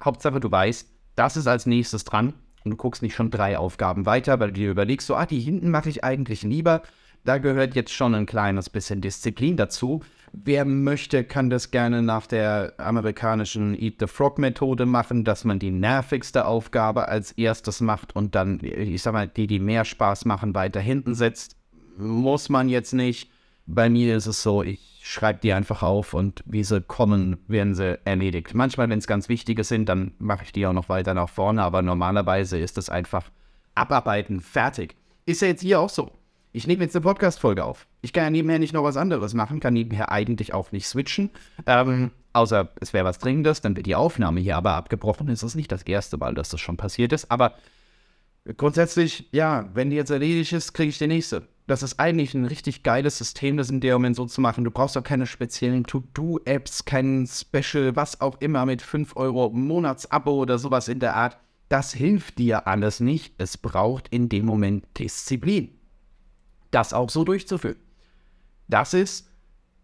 Hauptsache, 0.03 0.39
du 0.39 0.49
weißt, 0.49 0.89
das 1.15 1.37
ist 1.37 1.47
als 1.47 1.65
nächstes 1.65 2.03
dran 2.03 2.33
und 2.63 2.71
du 2.71 2.77
guckst 2.77 3.01
nicht 3.01 3.15
schon 3.15 3.29
drei 3.29 3.57
Aufgaben 3.57 4.05
weiter, 4.05 4.39
weil 4.39 4.47
du 4.47 4.53
dir 4.53 4.71
überlegst, 4.71 5.07
so, 5.07 5.15
ah, 5.15 5.25
die 5.25 5.39
hinten 5.39 5.69
mache 5.69 5.89
ich 5.89 6.03
eigentlich 6.03 6.41
lieber. 6.43 6.81
Da 7.23 7.37
gehört 7.37 7.75
jetzt 7.75 7.93
schon 7.93 8.15
ein 8.15 8.25
kleines 8.25 8.69
bisschen 8.69 9.01
Disziplin 9.01 9.55
dazu, 9.55 10.01
Wer 10.35 10.65
möchte, 10.65 11.23
kann 11.23 11.51
das 11.51 11.69
gerne 11.69 12.01
nach 12.01 12.25
der 12.25 12.73
amerikanischen 12.77 13.79
Eat 13.79 13.97
the 13.99 14.07
Frog 14.07 14.39
Methode 14.39 14.87
machen, 14.87 15.23
dass 15.23 15.45
man 15.45 15.59
die 15.59 15.69
nervigste 15.69 16.45
Aufgabe 16.45 17.07
als 17.07 17.33
erstes 17.33 17.81
macht 17.81 18.15
und 18.15 18.33
dann, 18.33 18.59
ich 18.63 19.03
sag 19.03 19.13
mal, 19.13 19.27
die, 19.27 19.45
die 19.45 19.59
mehr 19.59 19.85
Spaß 19.85 20.25
machen, 20.25 20.55
weiter 20.55 20.79
hinten 20.79 21.13
setzt. 21.13 21.55
Muss 21.97 22.49
man 22.49 22.67
jetzt 22.67 22.93
nicht. 22.93 23.29
Bei 23.67 23.91
mir 23.91 24.17
ist 24.17 24.25
es 24.25 24.41
so, 24.41 24.63
ich 24.63 25.01
schreibe 25.03 25.39
die 25.43 25.53
einfach 25.53 25.83
auf 25.83 26.15
und 26.15 26.43
wie 26.47 26.63
sie 26.63 26.81
kommen, 26.81 27.37
werden 27.47 27.75
sie 27.75 27.99
erledigt. 28.03 28.55
Manchmal, 28.55 28.89
wenn 28.89 28.97
es 28.97 29.07
ganz 29.07 29.29
wichtige 29.29 29.63
sind, 29.63 29.87
dann 29.87 30.13
mache 30.17 30.45
ich 30.45 30.51
die 30.51 30.65
auch 30.65 30.73
noch 30.73 30.89
weiter 30.89 31.13
nach 31.13 31.29
vorne, 31.29 31.61
aber 31.61 31.83
normalerweise 31.83 32.57
ist 32.57 32.79
es 32.79 32.89
einfach 32.89 33.29
abarbeiten, 33.75 34.41
fertig. 34.41 34.95
Ist 35.27 35.43
ja 35.43 35.49
jetzt 35.49 35.61
hier 35.61 35.79
auch 35.79 35.89
so. 35.89 36.11
Ich 36.53 36.65
nehme 36.65 36.83
jetzt 36.83 36.95
eine 36.95 37.03
Podcast-Folge 37.03 37.63
auf. 37.63 37.85
Ich 38.03 38.11
kann 38.11 38.25
ja 38.25 38.29
nebenher 38.29 38.59
nicht 38.59 38.73
noch 38.73 38.83
was 38.83 38.97
anderes 38.97 39.33
machen, 39.33 39.61
kann 39.61 39.73
nebenher 39.73 40.11
eigentlich 40.11 40.53
auch 40.53 40.73
nicht 40.73 40.87
switchen. 40.87 41.29
Ähm, 41.65 42.11
außer 42.33 42.69
es 42.81 42.91
wäre 42.91 43.05
was 43.05 43.17
Dringendes, 43.17 43.61
dann 43.61 43.77
wird 43.77 43.85
die 43.85 43.95
Aufnahme 43.95 44.41
hier 44.41 44.57
aber 44.57 44.73
abgebrochen. 44.73 45.29
Es 45.29 45.41
ist 45.41 45.55
nicht 45.55 45.71
das 45.71 45.83
erste 45.83 46.17
Mal, 46.17 46.35
dass 46.35 46.49
das 46.49 46.59
schon 46.59 46.75
passiert 46.75 47.13
ist. 47.13 47.31
Aber 47.31 47.53
grundsätzlich, 48.57 49.29
ja, 49.31 49.69
wenn 49.73 49.89
die 49.89 49.95
jetzt 49.95 50.09
erledigt 50.09 50.51
ist, 50.51 50.73
kriege 50.73 50.89
ich 50.89 50.97
die 50.97 51.07
nächste. 51.07 51.47
Das 51.65 51.81
ist 51.81 51.97
eigentlich 51.97 52.33
ein 52.33 52.43
richtig 52.43 52.83
geiles 52.83 53.17
System, 53.17 53.55
das 53.55 53.69
in 53.69 53.79
dem 53.79 53.93
Moment 53.93 54.17
so 54.17 54.25
zu 54.25 54.41
machen. 54.41 54.65
Du 54.65 54.71
brauchst 54.71 54.97
auch 54.97 55.03
keine 55.03 55.25
speziellen 55.25 55.85
To-Do-Apps, 55.85 56.83
kein 56.83 57.25
Special, 57.25 57.95
was 57.95 58.19
auch 58.19 58.41
immer 58.41 58.65
mit 58.65 58.81
5 58.81 59.15
Euro 59.15 59.49
Monatsabo 59.49 60.31
oder 60.33 60.57
sowas 60.57 60.89
in 60.89 60.99
der 60.99 61.15
Art. 61.15 61.37
Das 61.69 61.93
hilft 61.93 62.37
dir 62.37 62.67
alles 62.67 62.99
nicht. 62.99 63.33
Es 63.37 63.57
braucht 63.57 64.09
in 64.09 64.27
dem 64.27 64.45
Moment 64.45 64.85
Disziplin 64.99 65.69
das 66.73 66.93
auch 66.93 67.09
so 67.09 67.23
durchzuführen. 67.23 67.77
Das 68.67 68.93
ist 68.93 69.29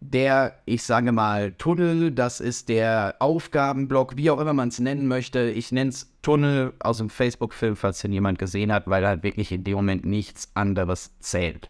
der, 0.02 0.56
ich 0.66 0.84
sage 0.84 1.12
mal, 1.12 1.52
Tunnel, 1.54 2.12
das 2.12 2.40
ist 2.40 2.70
der 2.70 3.16
Aufgabenblock, 3.20 4.16
wie 4.16 4.32
auch 4.32 4.40
immer 4.40 4.54
man 4.54 4.70
es 4.70 4.80
nennen 4.80 5.08
möchte. 5.08 5.50
Ich 5.50 5.72
nenne 5.72 5.90
es 5.90 6.12
Tunnel 6.22 6.74
aus 6.80 7.00
dem 7.00 7.10
Facebook-Film, 7.10 7.76
falls 7.76 8.00
den 8.00 8.14
jemand 8.14 8.40
gesehen 8.40 8.72
hat, 8.72 8.88
weil 8.88 9.06
halt 9.06 9.24
wirklich 9.24 9.52
in 9.52 9.64
dem 9.64 9.76
Moment 9.76 10.06
nichts 10.06 10.52
anderes 10.54 11.18
zählt. 11.20 11.70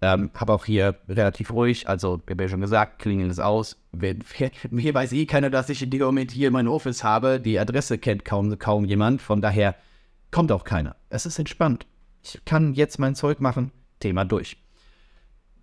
Ähm, 0.00 0.30
habe 0.34 0.52
auch 0.52 0.64
hier 0.64 0.96
relativ 1.08 1.52
ruhig, 1.52 1.88
also, 1.88 2.22
wie 2.26 2.40
ja 2.40 2.48
schon 2.48 2.60
gesagt, 2.60 3.00
klingelt 3.00 3.32
es 3.32 3.40
aus. 3.40 3.76
Mir 3.92 4.94
weiß 4.94 5.12
eh 5.12 5.26
keiner, 5.26 5.50
dass 5.50 5.68
ich 5.70 5.82
in 5.82 5.90
dem 5.90 6.02
Moment 6.02 6.30
hier 6.30 6.50
mein 6.52 6.68
Office 6.68 7.02
habe. 7.02 7.40
Die 7.40 7.58
Adresse 7.58 7.98
kennt 7.98 8.24
kaum, 8.24 8.56
kaum 8.58 8.84
jemand, 8.84 9.20
von 9.20 9.42
daher 9.42 9.74
kommt 10.30 10.52
auch 10.52 10.64
keiner. 10.64 10.94
Es 11.10 11.26
ist 11.26 11.38
entspannt. 11.38 11.86
Ich 12.22 12.40
kann 12.44 12.74
jetzt 12.74 12.98
mein 12.98 13.16
Zeug 13.16 13.40
machen, 13.40 13.72
Thema 13.98 14.24
durch. 14.24 14.56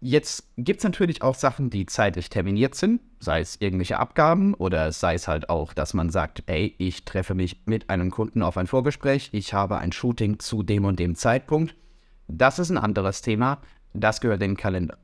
Jetzt 0.07 0.47
gibt 0.55 0.81
es 0.81 0.83
natürlich 0.83 1.23
auch 1.23 1.33
Sachen, 1.33 1.71
die 1.71 1.87
zeitlich 1.87 2.29
terminiert 2.29 2.75
sind, 2.75 3.01
sei 3.19 3.39
es 3.39 3.59
irgendwelche 3.59 3.97
Abgaben 3.97 4.53
oder 4.53 4.91
sei 4.91 5.15
es 5.15 5.27
halt 5.27 5.49
auch, 5.49 5.73
dass 5.73 5.95
man 5.95 6.11
sagt, 6.11 6.43
ey, 6.45 6.75
ich 6.77 7.05
treffe 7.05 7.33
mich 7.33 7.63
mit 7.65 7.89
einem 7.89 8.11
Kunden 8.11 8.43
auf 8.43 8.55
ein 8.57 8.67
Vorgespräch, 8.67 9.29
ich 9.31 9.55
habe 9.55 9.79
ein 9.79 9.91
Shooting 9.91 10.37
zu 10.37 10.61
dem 10.61 10.85
und 10.85 10.99
dem 10.99 11.15
Zeitpunkt. 11.15 11.75
Das 12.27 12.59
ist 12.59 12.69
ein 12.69 12.77
anderes 12.77 13.23
Thema, 13.23 13.63
das 13.95 14.21
gehört 14.21 14.43
in 14.43 14.51
den 14.51 14.57
Kalender. 14.57 14.99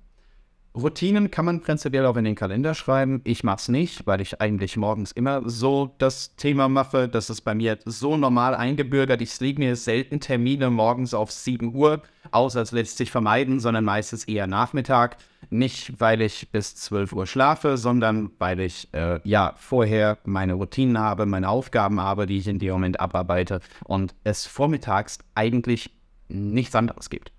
Routinen 0.73 1.31
kann 1.31 1.43
man 1.43 1.59
prinzipiell 1.59 2.05
auch 2.05 2.15
in 2.15 2.23
den 2.23 2.35
Kalender 2.35 2.73
schreiben. 2.73 3.19
Ich 3.25 3.43
mache 3.43 3.57
es 3.57 3.67
nicht, 3.67 4.07
weil 4.07 4.21
ich 4.21 4.39
eigentlich 4.39 4.77
morgens 4.77 5.11
immer 5.11 5.41
so 5.49 5.93
das 5.97 6.35
Thema 6.37 6.69
mache. 6.69 7.09
Das 7.09 7.29
ist 7.29 7.41
bei 7.41 7.53
mir 7.53 7.77
so 7.83 8.15
normal 8.15 8.55
eingebürgert. 8.55 9.21
Ich 9.21 9.37
lege 9.41 9.59
mir 9.59 9.75
selten 9.75 10.21
Termine 10.21 10.69
morgens 10.69 11.13
auf 11.13 11.29
7 11.29 11.75
Uhr, 11.75 12.01
außer 12.31 12.61
es 12.61 12.71
lässt 12.71 12.97
sich 12.97 13.11
vermeiden, 13.11 13.59
sondern 13.59 13.83
meistens 13.83 14.23
eher 14.23 14.47
Nachmittag. 14.47 15.17
Nicht, 15.49 15.99
weil 15.99 16.21
ich 16.21 16.49
bis 16.51 16.75
12 16.77 17.11
Uhr 17.11 17.27
schlafe, 17.27 17.75
sondern 17.75 18.31
weil 18.39 18.61
ich 18.61 18.87
äh, 18.93 19.19
ja 19.25 19.53
vorher 19.57 20.19
meine 20.23 20.53
Routinen 20.53 20.97
habe, 20.97 21.25
meine 21.25 21.49
Aufgaben 21.49 21.99
habe, 21.99 22.27
die 22.27 22.37
ich 22.37 22.47
in 22.47 22.59
dem 22.59 22.71
Moment 22.71 23.01
abarbeite 23.01 23.59
und 23.83 24.15
es 24.23 24.45
vormittags 24.45 25.19
eigentlich 25.35 25.91
nichts 26.29 26.75
anderes 26.75 27.09
gibt. 27.09 27.33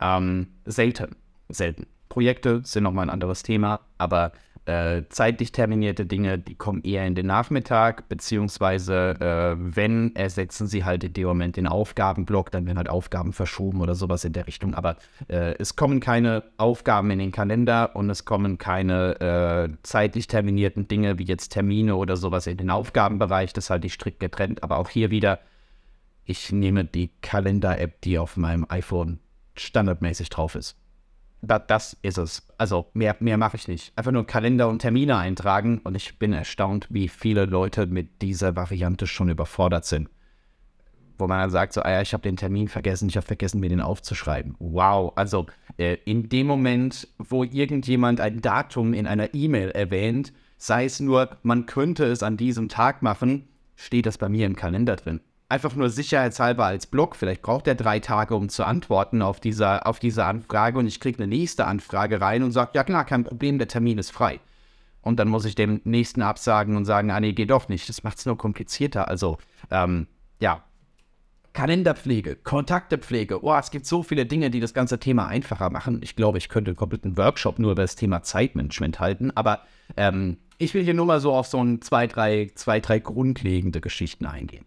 Ähm, 0.00 0.48
selten, 0.64 1.14
selten. 1.48 1.86
Projekte 2.14 2.60
sind 2.62 2.84
nochmal 2.84 3.06
ein 3.06 3.10
anderes 3.10 3.42
Thema, 3.42 3.80
aber 3.98 4.30
äh, 4.66 5.02
zeitlich 5.08 5.50
terminierte 5.50 6.06
Dinge, 6.06 6.38
die 6.38 6.54
kommen 6.54 6.80
eher 6.84 7.04
in 7.08 7.16
den 7.16 7.26
Nachmittag, 7.26 8.08
beziehungsweise 8.08 9.16
äh, 9.18 9.56
wenn, 9.58 10.14
ersetzen 10.14 10.68
sie 10.68 10.84
halt 10.84 11.02
in 11.02 11.12
dem 11.12 11.26
Moment 11.26 11.56
den 11.56 11.66
Aufgabenblock, 11.66 12.52
dann 12.52 12.66
werden 12.66 12.78
halt 12.78 12.88
Aufgaben 12.88 13.32
verschoben 13.32 13.80
oder 13.80 13.96
sowas 13.96 14.24
in 14.24 14.32
der 14.32 14.46
Richtung. 14.46 14.74
Aber 14.74 14.94
äh, 15.26 15.56
es 15.58 15.74
kommen 15.74 15.98
keine 15.98 16.44
Aufgaben 16.56 17.10
in 17.10 17.18
den 17.18 17.32
Kalender 17.32 17.96
und 17.96 18.08
es 18.10 18.24
kommen 18.24 18.58
keine 18.58 19.20
äh, 19.20 19.76
zeitlich 19.82 20.28
terminierten 20.28 20.86
Dinge 20.86 21.18
wie 21.18 21.24
jetzt 21.24 21.48
Termine 21.48 21.96
oder 21.96 22.16
sowas 22.16 22.46
in 22.46 22.58
den 22.58 22.70
Aufgabenbereich. 22.70 23.54
Das 23.54 23.70
halte 23.70 23.88
ich 23.88 23.94
strikt 23.94 24.20
getrennt. 24.20 24.62
Aber 24.62 24.78
auch 24.78 24.88
hier 24.88 25.10
wieder, 25.10 25.40
ich 26.24 26.52
nehme 26.52 26.84
die 26.84 27.10
Kalender-App, 27.22 28.00
die 28.02 28.20
auf 28.20 28.36
meinem 28.36 28.66
iPhone 28.68 29.18
standardmäßig 29.56 30.30
drauf 30.30 30.54
ist 30.54 30.76
da, 31.44 31.58
das 31.58 31.96
ist 32.02 32.18
es. 32.18 32.46
Also 32.58 32.86
mehr, 32.94 33.16
mehr 33.20 33.36
mache 33.36 33.56
ich 33.56 33.68
nicht. 33.68 33.92
Einfach 33.96 34.12
nur 34.12 34.26
Kalender 34.26 34.68
und 34.68 34.80
Termine 34.80 35.16
eintragen 35.16 35.80
und 35.84 35.94
ich 35.94 36.18
bin 36.18 36.32
erstaunt, 36.32 36.86
wie 36.90 37.08
viele 37.08 37.44
Leute 37.44 37.86
mit 37.86 38.22
dieser 38.22 38.56
Variante 38.56 39.06
schon 39.06 39.28
überfordert 39.28 39.84
sind. 39.84 40.08
Wo 41.16 41.28
man 41.28 41.38
dann 41.38 41.50
sagt, 41.50 41.72
so, 41.72 41.82
ah 41.82 41.90
ja, 41.90 42.02
ich 42.02 42.12
habe 42.12 42.22
den 42.22 42.36
Termin 42.36 42.68
vergessen, 42.68 43.08
ich 43.08 43.16
habe 43.16 43.26
vergessen, 43.26 43.60
mir 43.60 43.68
den 43.68 43.80
aufzuschreiben. 43.80 44.56
Wow, 44.58 45.12
also 45.14 45.46
äh, 45.76 45.98
in 46.04 46.28
dem 46.28 46.46
Moment, 46.46 47.08
wo 47.18 47.44
irgendjemand 47.44 48.20
ein 48.20 48.40
Datum 48.40 48.94
in 48.94 49.06
einer 49.06 49.32
E-Mail 49.32 49.70
erwähnt, 49.70 50.32
sei 50.56 50.86
es 50.86 50.98
nur, 50.98 51.36
man 51.42 51.66
könnte 51.66 52.04
es 52.04 52.22
an 52.22 52.36
diesem 52.36 52.68
Tag 52.68 53.02
machen, 53.02 53.48
steht 53.76 54.06
das 54.06 54.18
bei 54.18 54.28
mir 54.28 54.46
im 54.46 54.56
Kalender 54.56 54.96
drin 54.96 55.20
einfach 55.54 55.76
nur 55.76 55.88
sicherheitshalber 55.88 56.64
als 56.64 56.86
Blog. 56.86 57.14
Vielleicht 57.14 57.42
braucht 57.42 57.68
er 57.68 57.76
drei 57.76 58.00
Tage, 58.00 58.34
um 58.34 58.48
zu 58.48 58.64
antworten 58.64 59.22
auf 59.22 59.38
diese, 59.38 59.86
auf 59.86 60.00
diese 60.00 60.24
Anfrage 60.24 60.78
und 60.78 60.86
ich 60.86 60.98
kriege 60.98 61.18
eine 61.18 61.28
nächste 61.28 61.66
Anfrage 61.66 62.20
rein 62.20 62.42
und 62.42 62.50
sage, 62.50 62.72
ja 62.74 62.82
klar, 62.82 63.04
kein 63.04 63.24
Problem, 63.24 63.58
der 63.58 63.68
Termin 63.68 63.98
ist 63.98 64.10
frei. 64.10 64.40
Und 65.00 65.20
dann 65.20 65.28
muss 65.28 65.44
ich 65.44 65.54
dem 65.54 65.80
nächsten 65.84 66.22
absagen 66.22 66.76
und 66.76 66.86
sagen, 66.86 67.10
ah 67.10 67.20
nee, 67.20 67.34
geht 67.34 67.50
doch 67.50 67.68
nicht. 67.68 67.88
Das 67.88 68.02
macht 68.02 68.18
es 68.18 68.26
nur 68.26 68.36
komplizierter. 68.36 69.06
Also, 69.08 69.38
ähm, 69.70 70.08
ja. 70.40 70.64
Kalenderpflege, 71.52 72.34
Kontaktepflege. 72.34 73.44
Oh, 73.44 73.54
es 73.54 73.70
gibt 73.70 73.86
so 73.86 74.02
viele 74.02 74.26
Dinge, 74.26 74.50
die 74.50 74.58
das 74.58 74.74
ganze 74.74 74.98
Thema 74.98 75.28
einfacher 75.28 75.70
machen. 75.70 76.00
Ich 76.02 76.16
glaube, 76.16 76.38
ich 76.38 76.48
könnte 76.48 76.70
einen 76.70 76.76
kompletten 76.76 77.16
Workshop 77.16 77.60
nur 77.60 77.72
über 77.72 77.82
das 77.82 77.94
Thema 77.94 78.22
Zeitmanagement 78.22 78.98
halten. 78.98 79.30
Aber 79.36 79.60
ähm, 79.96 80.38
ich 80.58 80.74
will 80.74 80.82
hier 80.82 80.94
nur 80.94 81.06
mal 81.06 81.20
so 81.20 81.32
auf 81.32 81.46
so 81.46 81.62
ein 81.62 81.80
zwei, 81.80 82.08
drei, 82.08 82.50
zwei, 82.56 82.80
drei 82.80 82.98
grundlegende 82.98 83.80
Geschichten 83.80 84.26
eingehen. 84.26 84.64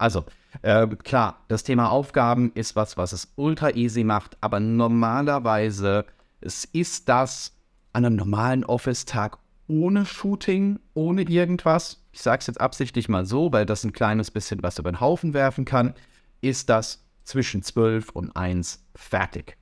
Also, 0.00 0.24
äh, 0.62 0.86
klar, 0.86 1.44
das 1.48 1.62
Thema 1.62 1.90
Aufgaben 1.90 2.52
ist 2.54 2.74
was, 2.74 2.96
was 2.96 3.12
es 3.12 3.32
ultra 3.36 3.72
easy 3.72 4.02
macht, 4.02 4.38
aber 4.40 4.58
normalerweise 4.58 6.06
es 6.40 6.64
ist 6.64 7.10
das 7.10 7.54
an 7.92 8.06
einem 8.06 8.16
normalen 8.16 8.64
Office-Tag 8.64 9.36
ohne 9.68 10.06
Shooting, 10.06 10.80
ohne 10.94 11.22
irgendwas. 11.22 12.02
Ich 12.12 12.22
sage 12.22 12.40
es 12.40 12.46
jetzt 12.46 12.62
absichtlich 12.62 13.10
mal 13.10 13.26
so, 13.26 13.52
weil 13.52 13.66
das 13.66 13.84
ein 13.84 13.92
kleines 13.92 14.30
bisschen 14.30 14.62
was 14.62 14.78
über 14.78 14.90
den 14.90 15.00
Haufen 15.00 15.34
werfen 15.34 15.66
kann. 15.66 15.92
Ist 16.40 16.70
das 16.70 17.04
zwischen 17.24 17.62
12 17.62 18.08
und 18.08 18.34
1 18.34 18.82
fertig. 18.94 19.58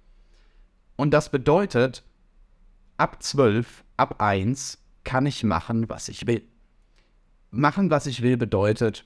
Und 0.94 1.10
das 1.10 1.30
bedeutet, 1.32 2.04
ab 2.96 3.20
12, 3.24 3.82
ab 3.96 4.22
1 4.22 4.78
kann 5.02 5.26
ich 5.26 5.42
machen, 5.42 5.88
was 5.88 6.08
ich 6.08 6.28
will. 6.28 6.46
Machen, 7.50 7.90
was 7.90 8.06
ich 8.06 8.22
will, 8.22 8.36
bedeutet, 8.36 9.04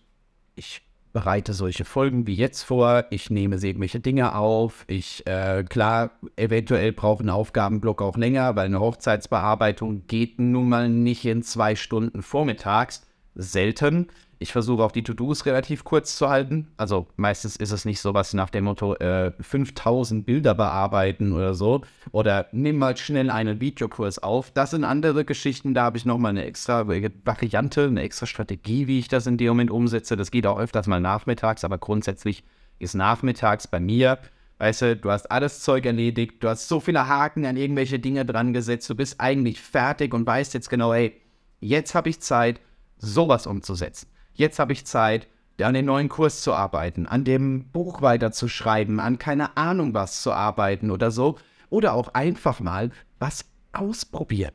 ich 0.57 0.83
bereite 1.13 1.53
solche 1.53 1.85
Folgen 1.85 2.27
wie 2.27 2.35
jetzt 2.35 2.63
vor, 2.63 3.05
ich 3.11 3.31
nehme 3.31 3.57
irgendwelche 3.57 4.01
Dinge 4.01 4.35
auf, 4.35 4.85
ich, 4.89 5.27
äh, 5.27 5.65
klar, 5.69 6.13
eventuell 6.37 6.93
brauche 6.93 7.23
ein 7.23 7.31
Aufgabenblock 7.31 8.03
auch 8.03 8.17
länger, 8.17 8.57
weil 8.57 8.67
eine 8.67 8.81
Hochzeitsbearbeitung 8.81 10.07
geht 10.07 10.39
nun 10.39 10.69
mal 10.69 10.89
nicht 10.89 11.25
in 11.25 11.43
zwei 11.43 11.77
Stunden 11.77 12.23
vormittags, 12.23 13.07
selten. 13.35 14.09
Ich 14.43 14.53
versuche 14.53 14.83
auch 14.83 14.93
die 14.93 15.05
To-Dos 15.05 15.47
relativ 15.47 15.85
kurz 15.85 16.17
zu 16.17 16.29
halten. 16.29 16.69
Also 16.77 17.07
meistens 17.17 17.57
ist 17.57 17.71
es 17.71 17.85
nicht 17.85 18.01
so 18.01 18.13
was 18.13 18.35
nach 18.35 18.51
dem 18.51 18.65
Motto 18.65 18.95
äh, 18.97 19.33
5000 19.41 20.27
Bilder 20.27 20.55
bearbeiten 20.55 21.33
oder 21.33 21.55
so. 21.55 21.83
Oder 22.11 22.49
nimm 22.53 22.79
mal 22.79 22.97
schnell 22.97 23.31
einen 23.31 23.61
Videokurs 23.61 24.19
auf. 24.19 24.51
Das 24.51 24.73
sind 24.73 24.85
andere 24.85 25.25
Geschichten. 25.25 25.75
Da 25.75 25.85
habe 25.85 25.97
ich 25.97 26.05
nochmal 26.05 26.31
eine 26.31 26.45
extra 26.45 26.89
Variante, 26.89 27.85
eine 27.85 28.03
extra 28.03 28.27
Strategie, 28.27 28.89
wie 28.89 28.99
ich 28.99 29.09
das 29.09 29.27
in 29.27 29.39
dem 29.39 29.49
Moment 29.49 29.71
umsetze. 29.71 30.17
Das 30.17 30.33
geht 30.33 30.47
auch 30.47 30.59
öfters 30.59 30.89
mal 30.89 31.01
nachmittags, 31.01 31.65
aber 31.65 31.79
grundsätzlich 31.79 32.43
ist 32.81 32.95
nachmittags 32.95 33.69
bei 33.69 33.79
mir 33.79 34.19
Weißt 34.63 34.83
du, 34.83 34.97
du 34.97 35.11
hast 35.11 35.29
alles 35.29 35.61
Zeug 35.63 35.87
erledigt, 35.87 36.37
du 36.39 36.49
hast 36.49 36.69
so 36.69 36.79
viele 36.79 37.09
Haken 37.09 37.45
an 37.47 37.57
irgendwelche 37.57 37.99
Dinge 37.99 38.25
dran 38.25 38.53
gesetzt, 38.53 38.89
du 38.89 38.95
bist 38.95 39.21
eigentlich 39.21 39.61
fertig 39.61 40.15
und 40.15 40.25
weißt 40.25 40.55
jetzt 40.55 40.71
genau, 40.71 40.95
hey, 40.95 41.21
jetzt 41.59 41.97
habe 41.97 42.09
ich 42.09 42.21
Zeit, 42.21 42.61
sowas 42.97 43.49
umzusetzen. 43.49 44.07
Jetzt 44.35 44.59
habe 44.59 44.73
ich 44.73 44.85
Zeit, 44.87 45.29
an 45.63 45.75
den 45.75 45.85
neuen 45.85 46.09
Kurs 46.09 46.41
zu 46.41 46.55
arbeiten, 46.55 47.07
an 47.07 47.25
dem 47.25 47.65
Buch 47.71 48.03
weiterzuschreiben, 48.03 48.99
an 48.99 49.19
keine 49.19 49.57
Ahnung 49.57 49.95
was 49.95 50.23
zu 50.23 50.33
arbeiten 50.33 50.91
oder 50.91 51.11
so. 51.11 51.39
Oder 51.71 51.95
auch 51.95 52.15
einfach 52.15 52.61
mal 52.61 52.91
was 53.19 53.45
ausprobieren. 53.73 54.53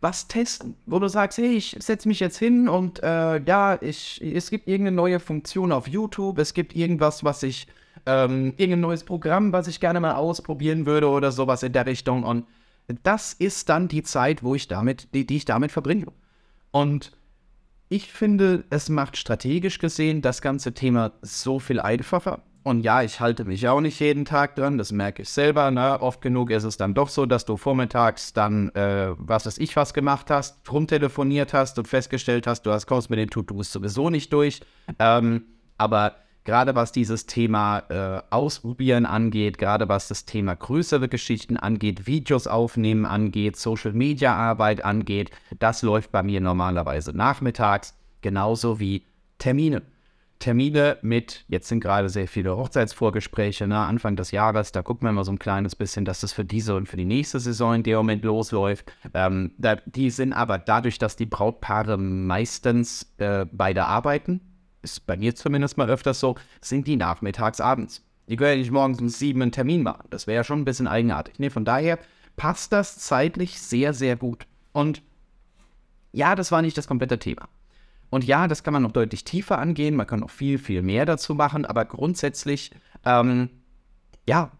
was 0.00 0.28
testen, 0.28 0.76
wo 0.86 0.98
du 0.98 1.08
sagst, 1.08 1.38
hey, 1.38 1.56
ich 1.56 1.76
setze 1.78 2.08
mich 2.08 2.20
jetzt 2.20 2.38
hin 2.38 2.68
und 2.68 3.02
äh, 3.02 3.40
ja, 3.42 3.78
ich, 3.80 4.20
es 4.22 4.50
gibt 4.50 4.66
irgendeine 4.66 4.96
neue 4.96 5.20
Funktion 5.20 5.72
auf 5.72 5.86
YouTube, 5.88 6.38
es 6.38 6.54
gibt 6.54 6.74
irgendwas, 6.74 7.22
was 7.22 7.42
ich, 7.42 7.66
ähm, 8.06 8.54
irgendein 8.56 8.80
neues 8.80 9.04
Programm, 9.04 9.52
was 9.52 9.68
ich 9.68 9.78
gerne 9.78 10.00
mal 10.00 10.14
ausprobieren 10.14 10.86
würde 10.86 11.08
oder 11.08 11.32
sowas 11.32 11.62
in 11.62 11.72
der 11.72 11.86
Richtung. 11.86 12.24
Und 12.24 12.46
das 13.02 13.34
ist 13.34 13.68
dann 13.68 13.88
die 13.88 14.02
Zeit, 14.02 14.42
wo 14.42 14.54
ich 14.54 14.68
damit, 14.68 15.14
die, 15.14 15.26
die 15.26 15.36
ich 15.36 15.44
damit 15.44 15.70
verbringe. 15.70 16.06
Und 16.70 17.12
ich 17.90 18.12
finde, 18.12 18.64
es 18.70 18.88
macht 18.88 19.16
strategisch 19.16 19.80
gesehen 19.80 20.22
das 20.22 20.40
ganze 20.40 20.72
Thema 20.72 21.12
so 21.22 21.58
viel 21.58 21.80
einfacher. 21.80 22.40
Und 22.62 22.82
ja, 22.82 23.02
ich 23.02 23.18
halte 23.18 23.44
mich 23.44 23.66
auch 23.68 23.80
nicht 23.80 23.98
jeden 23.98 24.24
Tag 24.24 24.54
dran, 24.54 24.78
das 24.78 24.92
merke 24.92 25.22
ich 25.22 25.28
selber. 25.28 25.72
Ne? 25.72 26.00
Oft 26.00 26.20
genug 26.20 26.50
ist 26.50 26.62
es 26.62 26.76
dann 26.76 26.94
doch 26.94 27.08
so, 27.08 27.26
dass 27.26 27.46
du 27.46 27.56
vormittags 27.56 28.32
dann, 28.32 28.68
äh, 28.76 29.08
was 29.16 29.46
weiß 29.46 29.58
ich, 29.58 29.74
was 29.74 29.92
gemacht 29.92 30.30
hast, 30.30 30.70
rumtelefoniert 30.70 31.52
hast 31.52 31.78
und 31.78 31.88
festgestellt 31.88 32.46
hast, 32.46 32.62
du 32.62 32.70
hast 32.70 32.86
kommst 32.86 33.10
mit 33.10 33.18
den 33.18 33.28
To-Dos 33.28 33.72
sowieso 33.72 34.08
nicht 34.08 34.32
durch. 34.32 34.60
Ähm, 35.00 35.46
aber 35.76 36.14
gerade 36.44 36.74
was 36.74 36.92
dieses 36.92 37.26
Thema 37.26 37.82
äh, 37.88 38.22
Ausprobieren 38.30 39.06
angeht, 39.06 39.58
gerade 39.58 39.88
was 39.88 40.08
das 40.08 40.24
Thema 40.24 40.54
größere 40.54 41.08
Geschichten 41.08 41.56
angeht, 41.56 42.06
Videos 42.06 42.46
aufnehmen 42.46 43.06
angeht, 43.06 43.56
Social-Media-Arbeit 43.56 44.84
angeht, 44.84 45.30
das 45.58 45.82
läuft 45.82 46.12
bei 46.12 46.22
mir 46.22 46.40
normalerweise 46.40 47.12
nachmittags, 47.16 47.94
genauso 48.20 48.80
wie 48.80 49.04
Termine. 49.38 49.82
Termine 50.40 50.96
mit, 51.02 51.44
jetzt 51.48 51.68
sind 51.68 51.80
gerade 51.80 52.08
sehr 52.08 52.26
viele 52.26 52.56
Hochzeitsvorgespräche, 52.56 53.66
ne, 53.66 53.76
Anfang 53.76 54.16
des 54.16 54.30
Jahres, 54.30 54.72
da 54.72 54.80
gucken 54.80 55.06
wir 55.06 55.12
mal 55.12 55.22
so 55.22 55.32
ein 55.32 55.38
kleines 55.38 55.76
bisschen, 55.76 56.06
dass 56.06 56.20
das 56.20 56.32
für 56.32 56.46
diese 56.46 56.74
und 56.74 56.88
für 56.88 56.96
die 56.96 57.04
nächste 57.04 57.38
Saison 57.38 57.74
in 57.74 57.82
dem 57.82 57.96
Moment 57.96 58.24
losläuft. 58.24 58.90
Ähm, 59.12 59.52
da, 59.58 59.76
die 59.84 60.08
sind 60.08 60.32
aber 60.32 60.56
dadurch, 60.56 60.98
dass 60.98 61.16
die 61.16 61.26
Brautpaare 61.26 61.98
meistens 61.98 63.12
äh, 63.18 63.44
beide 63.52 63.84
arbeiten, 63.84 64.40
ist 64.82 65.06
bei 65.06 65.16
mir 65.16 65.34
zumindest 65.34 65.76
mal 65.76 65.90
öfters 65.90 66.20
so, 66.20 66.36
sind 66.60 66.86
die 66.86 66.96
nachmittags 66.96 67.60
abends. 67.60 68.04
Die 68.28 68.36
können 68.36 68.50
ja 68.50 68.56
nicht 68.56 68.70
morgens 68.70 69.00
um 69.00 69.08
sieben 69.08 69.42
einen 69.42 69.52
Termin 69.52 69.82
machen. 69.82 70.06
Das 70.10 70.26
wäre 70.26 70.36
ja 70.36 70.44
schon 70.44 70.60
ein 70.60 70.64
bisschen 70.64 70.86
eigenartig. 70.86 71.38
Nee, 71.38 71.50
von 71.50 71.64
daher 71.64 71.98
passt 72.36 72.72
das 72.72 72.98
zeitlich 72.98 73.60
sehr, 73.60 73.92
sehr 73.92 74.16
gut. 74.16 74.46
Und 74.72 75.02
ja, 76.12 76.34
das 76.34 76.52
war 76.52 76.62
nicht 76.62 76.78
das 76.78 76.86
komplette 76.86 77.18
Thema. 77.18 77.48
Und 78.08 78.24
ja, 78.24 78.48
das 78.48 78.62
kann 78.62 78.72
man 78.72 78.82
noch 78.82 78.92
deutlich 78.92 79.24
tiefer 79.24 79.58
angehen, 79.58 79.94
man 79.94 80.06
kann 80.06 80.20
noch 80.20 80.30
viel, 80.30 80.58
viel 80.58 80.82
mehr 80.82 81.06
dazu 81.06 81.34
machen, 81.34 81.64
aber 81.64 81.84
grundsätzlich, 81.84 82.72
ähm, 83.04 83.50
ja, 84.28 84.50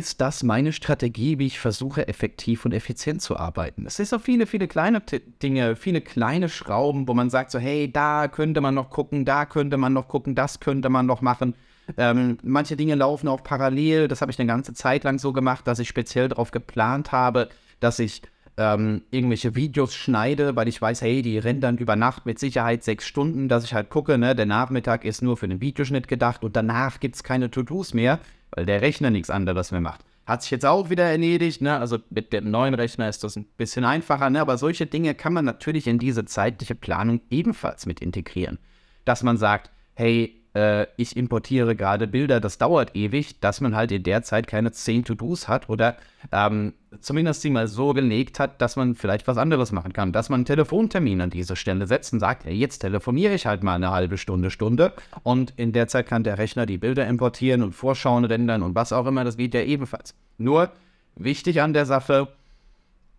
ist 0.00 0.22
das 0.22 0.42
meine 0.42 0.72
Strategie, 0.72 1.38
wie 1.38 1.46
ich 1.46 1.60
versuche, 1.60 2.08
effektiv 2.08 2.64
und 2.64 2.72
effizient 2.72 3.20
zu 3.20 3.36
arbeiten. 3.36 3.84
Es 3.84 3.98
ist 3.98 4.14
auch 4.14 4.20
viele, 4.22 4.46
viele 4.46 4.66
kleine 4.66 5.02
Dinge, 5.42 5.76
viele 5.76 6.00
kleine 6.00 6.48
Schrauben, 6.48 7.06
wo 7.06 7.12
man 7.12 7.28
sagt 7.28 7.50
so, 7.50 7.58
hey, 7.58 7.92
da 7.92 8.26
könnte 8.26 8.62
man 8.62 8.74
noch 8.74 8.88
gucken, 8.88 9.26
da 9.26 9.44
könnte 9.44 9.76
man 9.76 9.92
noch 9.92 10.08
gucken, 10.08 10.34
das 10.34 10.58
könnte 10.58 10.88
man 10.88 11.04
noch 11.04 11.20
machen. 11.20 11.54
Ähm, 11.98 12.38
manche 12.42 12.76
Dinge 12.76 12.94
laufen 12.94 13.28
auch 13.28 13.42
parallel. 13.42 14.08
Das 14.08 14.22
habe 14.22 14.32
ich 14.32 14.38
eine 14.38 14.46
ganze 14.46 14.72
Zeit 14.72 15.04
lang 15.04 15.18
so 15.18 15.34
gemacht, 15.34 15.66
dass 15.66 15.78
ich 15.78 15.88
speziell 15.88 16.28
darauf 16.28 16.50
geplant 16.50 17.12
habe, 17.12 17.50
dass 17.80 17.98
ich 17.98 18.22
ähm, 18.56 19.02
irgendwelche 19.10 19.54
Videos 19.54 19.94
schneide, 19.94 20.56
weil 20.56 20.68
ich 20.68 20.80
weiß, 20.80 21.02
hey, 21.02 21.20
die 21.20 21.36
rennen 21.36 21.60
dann 21.60 21.76
über 21.76 21.94
Nacht 21.94 22.24
mit 22.24 22.38
Sicherheit 22.38 22.84
sechs 22.84 23.06
Stunden, 23.06 23.48
dass 23.48 23.64
ich 23.64 23.74
halt 23.74 23.90
gucke, 23.90 24.16
ne, 24.16 24.34
der 24.34 24.46
Nachmittag 24.46 25.04
ist 25.04 25.20
nur 25.20 25.36
für 25.36 25.48
den 25.48 25.60
Videoschnitt 25.60 26.08
gedacht 26.08 26.42
und 26.42 26.56
danach 26.56 27.00
gibt 27.00 27.16
es 27.16 27.22
keine 27.22 27.50
To-Dos 27.50 27.92
mehr, 27.92 28.18
weil 28.52 28.66
der 28.66 28.80
Rechner 28.80 29.10
nichts 29.10 29.30
anderes 29.30 29.70
mehr 29.72 29.80
macht. 29.80 30.04
Hat 30.26 30.42
sich 30.42 30.50
jetzt 30.50 30.66
auch 30.66 30.90
wieder 30.90 31.04
erledigt, 31.04 31.60
ne? 31.60 31.78
Also 31.78 31.98
mit 32.10 32.32
dem 32.32 32.50
neuen 32.50 32.74
Rechner 32.74 33.08
ist 33.08 33.24
das 33.24 33.36
ein 33.36 33.46
bisschen 33.56 33.84
einfacher, 33.84 34.30
ne? 34.30 34.40
Aber 34.40 34.58
solche 34.58 34.86
Dinge 34.86 35.14
kann 35.14 35.32
man 35.32 35.44
natürlich 35.44 35.86
in 35.86 35.98
diese 35.98 36.24
zeitliche 36.24 36.74
Planung 36.74 37.20
ebenfalls 37.30 37.86
mit 37.86 38.00
integrieren. 38.00 38.58
Dass 39.04 39.22
man 39.22 39.36
sagt, 39.36 39.70
hey, 39.94 40.39
äh, 40.54 40.86
ich 40.96 41.16
importiere 41.16 41.76
gerade 41.76 42.06
Bilder, 42.06 42.40
das 42.40 42.58
dauert 42.58 42.96
ewig, 42.96 43.40
dass 43.40 43.60
man 43.60 43.76
halt 43.76 43.92
in 43.92 44.02
der 44.02 44.22
Zeit 44.22 44.46
keine 44.46 44.72
10 44.72 45.04
To-Dos 45.04 45.48
hat 45.48 45.68
oder 45.68 45.96
ähm, 46.32 46.74
zumindest 47.00 47.42
sie 47.42 47.50
mal 47.50 47.68
so 47.68 47.92
gelegt 47.92 48.40
hat, 48.40 48.60
dass 48.60 48.76
man 48.76 48.94
vielleicht 48.94 49.28
was 49.28 49.38
anderes 49.38 49.70
machen 49.72 49.92
kann. 49.92 50.12
Dass 50.12 50.28
man 50.28 50.38
einen 50.38 50.44
Telefontermin 50.46 51.20
an 51.20 51.30
diese 51.30 51.56
Stelle 51.56 51.86
setzt 51.86 52.12
und 52.12 52.20
sagt, 52.20 52.44
ja, 52.44 52.50
jetzt 52.50 52.80
telefoniere 52.80 53.34
ich 53.34 53.46
halt 53.46 53.62
mal 53.62 53.76
eine 53.76 53.90
halbe 53.90 54.18
Stunde, 54.18 54.50
Stunde 54.50 54.92
und 55.22 55.52
in 55.56 55.72
der 55.72 55.88
Zeit 55.88 56.06
kann 56.06 56.24
der 56.24 56.38
Rechner 56.38 56.66
die 56.66 56.78
Bilder 56.78 57.06
importieren 57.06 57.62
und 57.62 57.72
Vorschauen 57.72 58.24
rendern 58.24 58.62
und 58.62 58.74
was 58.74 58.92
auch 58.92 59.06
immer, 59.06 59.24
das 59.24 59.36
geht 59.36 59.54
ja 59.54 59.62
ebenfalls. 59.62 60.14
Nur 60.38 60.70
wichtig 61.14 61.62
an 61.62 61.72
der 61.72 61.86
Sache, 61.86 62.28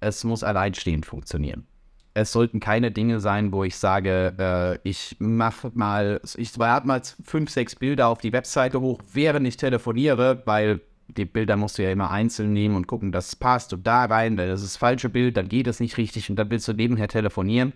es 0.02 0.24
muss 0.24 0.44
alleinstehend 0.44 1.06
funktionieren 1.06 1.66
es 2.14 2.32
sollten 2.32 2.60
keine 2.60 2.92
Dinge 2.92 3.20
sein, 3.20 3.52
wo 3.52 3.64
ich 3.64 3.76
sage, 3.78 4.34
äh, 4.38 4.90
ich 4.90 5.16
mache 5.20 5.72
mal, 5.74 6.22
ich 6.36 6.56
lade 6.58 6.88
mal 6.88 7.02
fünf, 7.24 7.50
sechs 7.50 7.76
Bilder 7.76 8.08
auf 8.08 8.20
die 8.20 8.34
Webseite 8.34 8.82
hoch, 8.82 9.02
während 9.14 9.48
ich 9.48 9.58
telefoniere, 9.58 10.42
weil 10.46 10.82
die 11.08 11.26
Bilder 11.26 11.58
musst 11.58 11.78
du 11.78 11.84
ja 11.84 11.92
immer 11.92 12.12
einzeln 12.12 12.54
nehmen 12.54 12.76
und 12.76 12.88
gucken, 12.88 13.12
dass 13.12 13.30
es 13.30 13.36
passt 13.36 13.74
und 13.74 13.86
da 13.86 14.06
rein, 14.06 14.38
das 14.38 14.62
ist 14.62 14.74
das 14.74 14.78
falsche 14.78 15.10
Bild, 15.10 15.38
dann 15.38 15.50
geht 15.50 15.68
es 15.68 15.80
nicht 15.80 15.98
richtig 15.98 16.30
und 16.30 16.36
dann 16.38 16.50
willst 16.50 16.68
du 16.68 16.74
nebenher 16.74 17.08
telefonieren. 17.08 17.74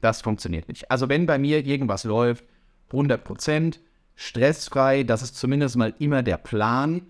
Das 0.00 0.22
funktioniert 0.22 0.68
nicht. 0.68 0.90
Also 0.90 1.08
wenn 1.08 1.26
bei 1.26 1.38
mir 1.38 1.64
irgendwas 1.64 2.04
läuft, 2.04 2.44
100% 2.90 3.78
stressfrei, 4.14 5.02
das 5.02 5.22
ist 5.22 5.36
zumindest 5.36 5.76
mal 5.76 5.94
immer 5.98 6.22
der 6.22 6.38
Plan 6.38 7.02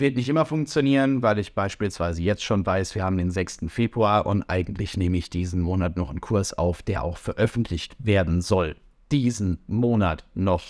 wird 0.00 0.16
nicht 0.16 0.28
immer 0.28 0.44
funktionieren, 0.44 1.22
weil 1.22 1.38
ich 1.38 1.54
beispielsweise 1.54 2.22
jetzt 2.22 2.44
schon 2.44 2.64
weiß, 2.64 2.94
wir 2.94 3.04
haben 3.04 3.16
den 3.16 3.30
6. 3.30 3.66
Februar 3.68 4.26
und 4.26 4.44
eigentlich 4.44 4.96
nehme 4.96 5.16
ich 5.16 5.30
diesen 5.30 5.60
Monat 5.60 5.96
noch 5.96 6.10
einen 6.10 6.20
Kurs 6.20 6.52
auf, 6.54 6.82
der 6.82 7.04
auch 7.04 7.16
veröffentlicht 7.16 7.96
werden 7.98 8.40
soll. 8.40 8.76
Diesen 9.10 9.58
Monat 9.66 10.24
noch. 10.34 10.62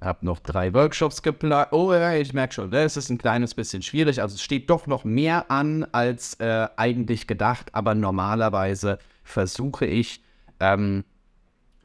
Habe 0.00 0.26
noch 0.26 0.40
drei 0.40 0.74
Workshops 0.74 1.22
geplant. 1.22 1.68
Oh 1.72 1.92
ja, 1.92 2.14
ich 2.14 2.34
merke 2.34 2.52
schon, 2.52 2.70
das 2.70 2.98
ist 2.98 3.08
ein 3.08 3.16
kleines 3.16 3.54
bisschen 3.54 3.82
schwierig. 3.82 4.20
Also 4.20 4.34
es 4.34 4.42
steht 4.42 4.68
doch 4.68 4.86
noch 4.86 5.04
mehr 5.04 5.50
an 5.50 5.86
als 5.92 6.34
äh, 6.34 6.68
eigentlich 6.76 7.26
gedacht, 7.26 7.74
aber 7.74 7.94
normalerweise 7.94 8.98
versuche 9.24 9.86
ich, 9.86 10.22
ähm, 10.60 11.04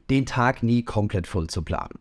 den 0.10 0.25
Tag 0.25 0.62
nie 0.62 0.84
komplett 0.84 1.25
voll 1.25 1.47
zu 1.47 1.62
planen. 1.62 1.99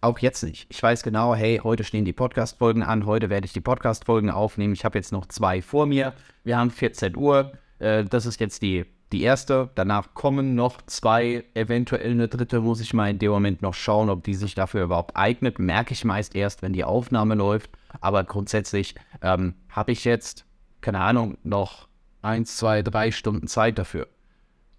Auch 0.00 0.20
jetzt 0.20 0.44
nicht. 0.44 0.66
Ich 0.70 0.80
weiß 0.80 1.02
genau, 1.02 1.34
hey, 1.34 1.60
heute 1.64 1.82
stehen 1.82 2.04
die 2.04 2.12
Podcast-Folgen 2.12 2.84
an, 2.84 3.04
heute 3.04 3.30
werde 3.30 3.46
ich 3.46 3.52
die 3.52 3.60
Podcast-Folgen 3.60 4.30
aufnehmen. 4.30 4.72
Ich 4.72 4.84
habe 4.84 4.96
jetzt 4.96 5.10
noch 5.10 5.26
zwei 5.26 5.60
vor 5.60 5.86
mir. 5.86 6.12
Wir 6.44 6.56
haben 6.56 6.70
14 6.70 7.16
Uhr. 7.16 7.52
Äh, 7.80 8.04
das 8.04 8.24
ist 8.24 8.38
jetzt 8.38 8.62
die, 8.62 8.84
die 9.10 9.22
erste. 9.22 9.70
Danach 9.74 10.14
kommen 10.14 10.54
noch 10.54 10.80
zwei, 10.82 11.44
eventuell 11.54 12.12
eine 12.12 12.28
dritte. 12.28 12.60
Muss 12.60 12.80
ich 12.80 12.94
mal 12.94 13.10
in 13.10 13.18
dem 13.18 13.32
Moment 13.32 13.60
noch 13.60 13.74
schauen, 13.74 14.08
ob 14.08 14.22
die 14.22 14.34
sich 14.34 14.54
dafür 14.54 14.84
überhaupt 14.84 15.16
eignet. 15.16 15.58
Merke 15.58 15.94
ich 15.94 16.04
meist 16.04 16.36
erst, 16.36 16.62
wenn 16.62 16.72
die 16.72 16.84
Aufnahme 16.84 17.34
läuft. 17.34 17.70
Aber 18.00 18.22
grundsätzlich 18.22 18.94
ähm, 19.20 19.54
habe 19.68 19.90
ich 19.90 20.04
jetzt, 20.04 20.44
keine 20.80 21.00
Ahnung, 21.00 21.38
noch 21.42 21.88
eins, 22.22 22.56
zwei, 22.56 22.82
drei 22.82 23.10
Stunden 23.10 23.48
Zeit 23.48 23.80
dafür. 23.80 24.06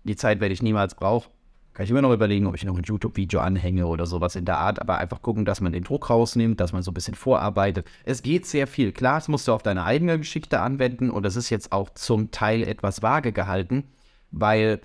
Die 0.05 0.15
Zeit 0.15 0.39
werde 0.39 0.53
ich 0.53 0.61
niemals 0.61 0.95
brauchen. 0.95 1.29
Kann 1.73 1.85
ich 1.85 1.91
immer 1.91 2.01
noch 2.01 2.11
überlegen, 2.11 2.47
ob 2.47 2.55
ich 2.55 2.65
noch 2.65 2.77
ein 2.77 2.83
YouTube-Video 2.83 3.39
anhänge 3.39 3.87
oder 3.87 4.05
sowas 4.05 4.35
in 4.35 4.45
der 4.45 4.57
Art, 4.57 4.81
aber 4.81 4.97
einfach 4.97 5.21
gucken, 5.21 5.45
dass 5.45 5.61
man 5.61 5.71
den 5.71 5.83
Druck 5.83 6.09
rausnimmt, 6.09 6.59
dass 6.59 6.73
man 6.73 6.83
so 6.83 6.91
ein 6.91 6.93
bisschen 6.93 7.15
vorarbeitet. 7.15 7.87
Es 8.03 8.21
geht 8.21 8.45
sehr 8.45 8.67
viel. 8.67 8.91
Klar, 8.91 9.15
das 9.15 9.27
musst 9.27 9.47
du 9.47 9.53
auf 9.53 9.63
deine 9.63 9.85
eigene 9.85 10.17
Geschichte 10.17 10.59
anwenden 10.59 11.09
und 11.09 11.23
das 11.23 11.35
ist 11.35 11.49
jetzt 11.49 11.71
auch 11.71 11.89
zum 11.91 12.31
Teil 12.31 12.63
etwas 12.63 13.01
vage 13.01 13.31
gehalten, 13.31 13.85
weil 14.31 14.81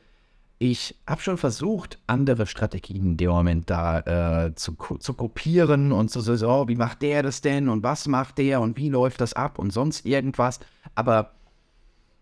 ich 0.59 0.97
habe 1.07 1.21
schon 1.21 1.37
versucht, 1.37 1.99
andere 2.07 2.47
Strategien 2.47 3.05
in 3.05 3.17
dem 3.17 3.31
Moment 3.31 3.71
da 3.71 4.47
äh, 4.47 4.55
zu, 4.55 4.77
zu 4.99 5.15
kopieren 5.15 5.93
und 5.93 6.11
zu 6.11 6.21
so, 6.21 6.37
so, 6.37 6.69
wie 6.69 6.77
macht 6.77 7.03
der 7.03 7.23
das 7.23 7.41
denn 7.41 7.69
und 7.69 7.83
was 7.83 8.07
macht 8.07 8.39
der 8.39 8.61
und 8.61 8.77
wie 8.77 8.89
läuft 8.89 9.21
das 9.21 9.35
ab 9.35 9.59
und 9.59 9.73
sonst 9.73 10.07
irgendwas, 10.07 10.61
aber 10.95 11.33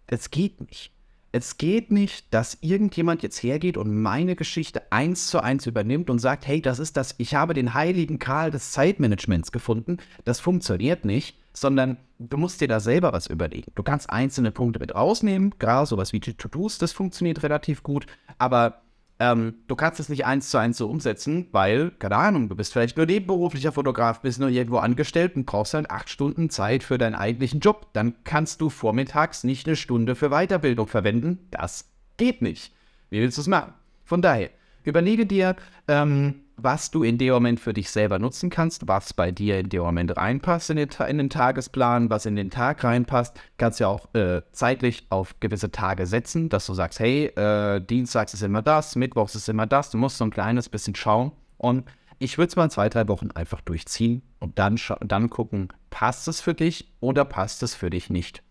es 0.06 0.30
geht 0.30 0.60
nicht. 0.60 0.91
Es 1.34 1.56
geht 1.56 1.90
nicht, 1.90 2.34
dass 2.34 2.58
irgendjemand 2.60 3.22
jetzt 3.22 3.42
hergeht 3.42 3.78
und 3.78 4.02
meine 4.02 4.36
Geschichte 4.36 4.82
eins 4.92 5.28
zu 5.28 5.40
eins 5.40 5.66
übernimmt 5.66 6.10
und 6.10 6.18
sagt, 6.18 6.46
hey, 6.46 6.60
das 6.60 6.78
ist 6.78 6.98
das, 6.98 7.14
ich 7.16 7.34
habe 7.34 7.54
den 7.54 7.72
heiligen 7.72 8.18
Kral 8.18 8.50
des 8.50 8.72
Zeitmanagements 8.72 9.50
gefunden. 9.50 9.96
Das 10.26 10.40
funktioniert 10.40 11.06
nicht, 11.06 11.38
sondern 11.54 11.96
du 12.18 12.36
musst 12.36 12.60
dir 12.60 12.68
da 12.68 12.80
selber 12.80 13.14
was 13.14 13.28
überlegen. 13.28 13.72
Du 13.74 13.82
kannst 13.82 14.10
einzelne 14.10 14.50
Punkte 14.50 14.78
mit 14.78 14.94
rausnehmen, 14.94 15.54
gerade 15.58 15.86
sowas 15.86 16.12
wie 16.12 16.20
To-Dos, 16.20 16.76
das 16.76 16.92
funktioniert 16.92 17.42
relativ 17.42 17.82
gut, 17.82 18.06
aber 18.36 18.81
ähm, 19.22 19.54
du 19.68 19.76
kannst 19.76 20.00
es 20.00 20.08
nicht 20.08 20.26
eins 20.26 20.50
zu 20.50 20.58
eins 20.58 20.76
so 20.76 20.90
umsetzen, 20.90 21.46
weil, 21.52 21.92
keine 21.92 22.16
Ahnung, 22.16 22.48
du 22.48 22.56
bist 22.56 22.72
vielleicht 22.72 22.96
nur 22.96 23.06
nebenberuflicher 23.06 23.70
Fotograf, 23.70 24.20
bist 24.20 24.40
nur 24.40 24.48
irgendwo 24.48 24.78
angestellt 24.78 25.36
und 25.36 25.46
brauchst 25.46 25.74
halt 25.74 25.92
acht 25.92 26.10
Stunden 26.10 26.50
Zeit 26.50 26.82
für 26.82 26.98
deinen 26.98 27.14
eigentlichen 27.14 27.60
Job. 27.60 27.86
Dann 27.92 28.16
kannst 28.24 28.60
du 28.60 28.68
vormittags 28.68 29.44
nicht 29.44 29.68
eine 29.68 29.76
Stunde 29.76 30.16
für 30.16 30.30
Weiterbildung 30.30 30.88
verwenden. 30.88 31.38
Das 31.52 31.88
geht 32.16 32.42
nicht. 32.42 32.74
Wie 33.10 33.20
willst 33.20 33.38
du 33.38 33.42
es 33.42 33.46
machen? 33.46 33.74
Von 34.04 34.22
daher, 34.22 34.50
Überlege 34.84 35.26
dir, 35.26 35.56
ähm, 35.88 36.42
was 36.56 36.90
du 36.90 37.02
in 37.02 37.18
dem 37.18 37.32
Moment 37.32 37.60
für 37.60 37.72
dich 37.72 37.90
selber 37.90 38.18
nutzen 38.18 38.50
kannst, 38.50 38.86
was 38.88 39.12
bei 39.14 39.30
dir 39.30 39.58
in 39.58 39.68
dem 39.68 39.82
Moment 39.82 40.16
reinpasst 40.16 40.70
in 40.70 40.76
den, 40.76 40.88
in 41.08 41.18
den 41.18 41.30
Tagesplan, 41.30 42.10
was 42.10 42.26
in 42.26 42.36
den 42.36 42.50
Tag 42.50 42.84
reinpasst. 42.84 43.38
Kannst 43.58 43.80
ja 43.80 43.88
auch 43.88 44.14
äh, 44.14 44.42
zeitlich 44.52 45.06
auf 45.10 45.38
gewisse 45.40 45.70
Tage 45.70 46.06
setzen, 46.06 46.48
dass 46.48 46.66
du 46.66 46.74
sagst, 46.74 47.00
hey, 47.00 47.26
äh, 47.26 47.80
Dienstags 47.80 48.34
ist 48.34 48.42
immer 48.42 48.62
das, 48.62 48.96
Mittwochs 48.96 49.34
ist 49.34 49.48
immer 49.48 49.66
das. 49.66 49.90
Du 49.90 49.98
musst 49.98 50.18
so 50.18 50.24
ein 50.24 50.30
kleines 50.30 50.68
bisschen 50.68 50.94
schauen. 50.94 51.32
Und 51.56 51.84
ich 52.18 52.38
würde 52.38 52.48
es 52.48 52.56
mal 52.56 52.70
zwei, 52.70 52.88
drei 52.88 53.08
Wochen 53.08 53.30
einfach 53.32 53.60
durchziehen 53.60 54.22
und 54.38 54.58
dann, 54.58 54.78
dann 55.00 55.30
gucken, 55.30 55.68
passt 55.90 56.28
es 56.28 56.40
für 56.40 56.54
dich 56.54 56.92
oder 57.00 57.24
passt 57.24 57.62
es 57.62 57.74
für 57.74 57.90
dich 57.90 58.10
nicht. 58.10 58.42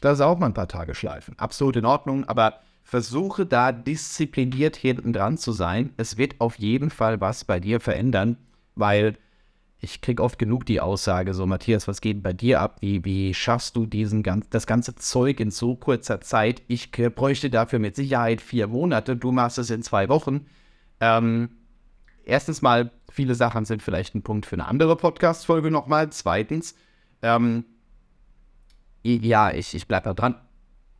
Das 0.00 0.14
ist 0.14 0.20
auch 0.20 0.38
mal 0.38 0.46
ein 0.46 0.54
paar 0.54 0.68
Tage 0.68 0.94
schleifen. 0.94 1.38
Absolut 1.38 1.76
in 1.76 1.84
Ordnung, 1.84 2.24
aber 2.24 2.60
versuche 2.88 3.44
da 3.44 3.70
diszipliniert 3.70 4.74
hinten 4.74 5.12
dran 5.12 5.36
zu 5.36 5.52
sein. 5.52 5.92
Es 5.98 6.16
wird 6.16 6.36
auf 6.40 6.58
jeden 6.58 6.88
Fall 6.88 7.20
was 7.20 7.44
bei 7.44 7.60
dir 7.60 7.80
verändern, 7.80 8.38
weil 8.76 9.18
ich 9.78 10.00
kriege 10.00 10.22
oft 10.22 10.38
genug 10.38 10.64
die 10.64 10.80
Aussage, 10.80 11.34
so 11.34 11.44
Matthias, 11.44 11.86
was 11.86 12.00
geht 12.00 12.22
bei 12.22 12.32
dir 12.32 12.62
ab? 12.62 12.78
Wie, 12.80 13.04
wie 13.04 13.34
schaffst 13.34 13.76
du 13.76 13.84
diesen 13.84 14.22
ganz, 14.22 14.48
das 14.48 14.66
ganze 14.66 14.94
Zeug 14.94 15.38
in 15.38 15.50
so 15.50 15.76
kurzer 15.76 16.22
Zeit? 16.22 16.62
Ich 16.66 16.90
bräuchte 16.90 17.50
dafür 17.50 17.78
mit 17.78 17.94
Sicherheit 17.94 18.40
vier 18.40 18.68
Monate, 18.68 19.16
du 19.16 19.32
machst 19.32 19.58
es 19.58 19.68
in 19.68 19.82
zwei 19.82 20.08
Wochen. 20.08 20.46
Ähm, 20.98 21.50
erstens 22.24 22.62
mal, 22.62 22.90
viele 23.10 23.34
Sachen 23.34 23.66
sind 23.66 23.82
vielleicht 23.82 24.14
ein 24.14 24.22
Punkt 24.22 24.46
für 24.46 24.56
eine 24.56 24.66
andere 24.66 24.96
Podcast-Folge 24.96 25.70
nochmal. 25.70 26.08
Zweitens, 26.08 26.74
ähm, 27.20 27.66
ja, 29.02 29.50
ich, 29.50 29.74
ich 29.74 29.86
bleibe 29.86 30.04
da 30.04 30.14
dran. 30.14 30.36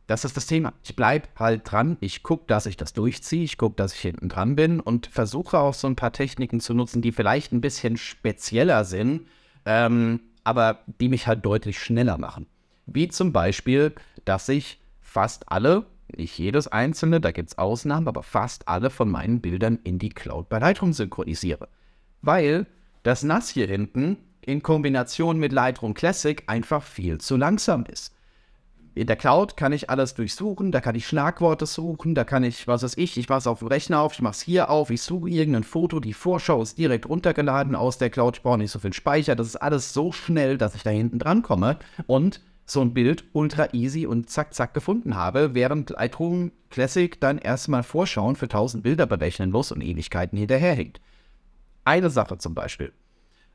Das 0.09 0.25
ist 0.25 0.35
das 0.35 0.47
Thema. 0.47 0.73
Ich 0.81 0.95
bleibe 0.95 1.27
halt 1.35 1.71
dran. 1.71 1.95
Ich 1.99 2.23
gucke, 2.23 2.45
dass 2.47 2.65
ich 2.65 2.77
das 2.77 2.93
durchziehe. 2.93 3.43
Ich 3.43 3.59
gucke, 3.59 3.75
dass 3.75 3.93
ich 3.93 3.99
hinten 3.99 4.27
dran 4.27 4.55
bin 4.55 4.79
und 4.79 5.05
versuche 5.05 5.59
auch 5.59 5.75
so 5.75 5.85
ein 5.85 5.95
paar 5.95 6.11
Techniken 6.11 6.59
zu 6.59 6.73
nutzen, 6.73 7.03
die 7.03 7.11
vielleicht 7.11 7.51
ein 7.51 7.61
bisschen 7.61 7.95
spezieller 7.95 8.85
sind, 8.85 9.27
ähm, 9.65 10.21
aber 10.43 10.79
die 10.99 11.09
mich 11.09 11.27
halt 11.27 11.45
deutlich 11.45 11.77
schneller 11.77 12.17
machen. 12.17 12.47
Wie 12.87 13.07
zum 13.09 13.31
Beispiel, 13.33 13.93
dass 14.25 14.49
ich 14.49 14.81
fast 14.99 15.51
alle, 15.51 15.85
nicht 16.17 16.39
jedes 16.39 16.67
einzelne, 16.67 17.21
da 17.21 17.29
gibt 17.29 17.49
es 17.49 17.59
Ausnahmen, 17.59 18.07
aber 18.07 18.23
fast 18.23 18.67
alle 18.67 18.89
von 18.89 19.11
meinen 19.11 19.41
Bildern 19.41 19.77
in 19.83 19.99
die 19.99 20.09
Cloud 20.09 20.49
bei 20.49 20.57
Lightroom 20.57 20.91
synchronisiere. 20.91 21.69
Weil 22.23 22.65
das 23.03 23.21
Nass 23.21 23.49
hier 23.49 23.67
hinten 23.67 24.17
in 24.41 24.63
Kombination 24.63 25.37
mit 25.37 25.51
Lightroom 25.51 25.93
Classic 25.93 26.41
einfach 26.47 26.81
viel 26.81 27.19
zu 27.19 27.37
langsam 27.37 27.85
ist. 27.85 28.15
In 28.95 29.07
der 29.07 29.15
Cloud 29.15 29.55
kann 29.55 29.71
ich 29.71 29.89
alles 29.89 30.15
durchsuchen, 30.15 30.71
da 30.71 30.81
kann 30.81 30.95
ich 30.95 31.07
Schlagworte 31.07 31.65
suchen, 31.65 32.15
da 32.15 32.23
kann 32.23 32.43
ich, 32.43 32.67
was 32.67 32.83
weiß 32.83 32.97
ich, 32.97 33.17
ich 33.17 33.29
mache 33.29 33.39
es 33.39 33.47
auf 33.47 33.59
dem 33.59 33.67
Rechner 33.67 34.01
auf, 34.01 34.13
ich 34.13 34.21
mache 34.21 34.33
es 34.33 34.41
hier 34.41 34.69
auf, 34.69 34.89
ich 34.89 35.01
suche 35.01 35.29
irgendein 35.29 35.63
Foto, 35.63 35.99
die 35.99 36.13
Vorschau 36.13 36.61
ist 36.61 36.77
direkt 36.77 37.07
runtergeladen 37.07 37.75
aus 37.75 37.97
der 37.97 38.09
Cloud, 38.09 38.37
ich 38.37 38.43
brauche 38.43 38.57
nicht 38.57 38.71
so 38.71 38.79
viel 38.79 38.93
Speicher, 38.93 39.35
das 39.35 39.47
ist 39.47 39.55
alles 39.57 39.93
so 39.93 40.11
schnell, 40.11 40.57
dass 40.57 40.75
ich 40.75 40.83
da 40.83 40.89
hinten 40.89 41.19
dran 41.19 41.43
komme 41.43 41.77
und 42.07 42.41
so 42.65 42.81
ein 42.81 42.93
Bild 42.93 43.25
ultra 43.33 43.73
easy 43.73 44.05
und 44.05 44.29
zack, 44.29 44.53
zack 44.53 44.73
gefunden 44.73 45.15
habe, 45.15 45.53
während 45.53 45.91
Lightroom 45.91 46.51
Classic 46.69 47.19
dann 47.19 47.37
erstmal 47.37 47.83
Vorschauen 47.83 48.35
für 48.35 48.45
1000 48.45 48.83
Bilder 48.83 49.05
berechnen 49.05 49.51
muss 49.51 49.71
und 49.71 49.81
Ewigkeiten 49.81 50.37
hinterherhinkt. 50.37 51.01
Eine 51.83 52.09
Sache 52.09 52.37
zum 52.37 52.53
Beispiel. 52.53 52.93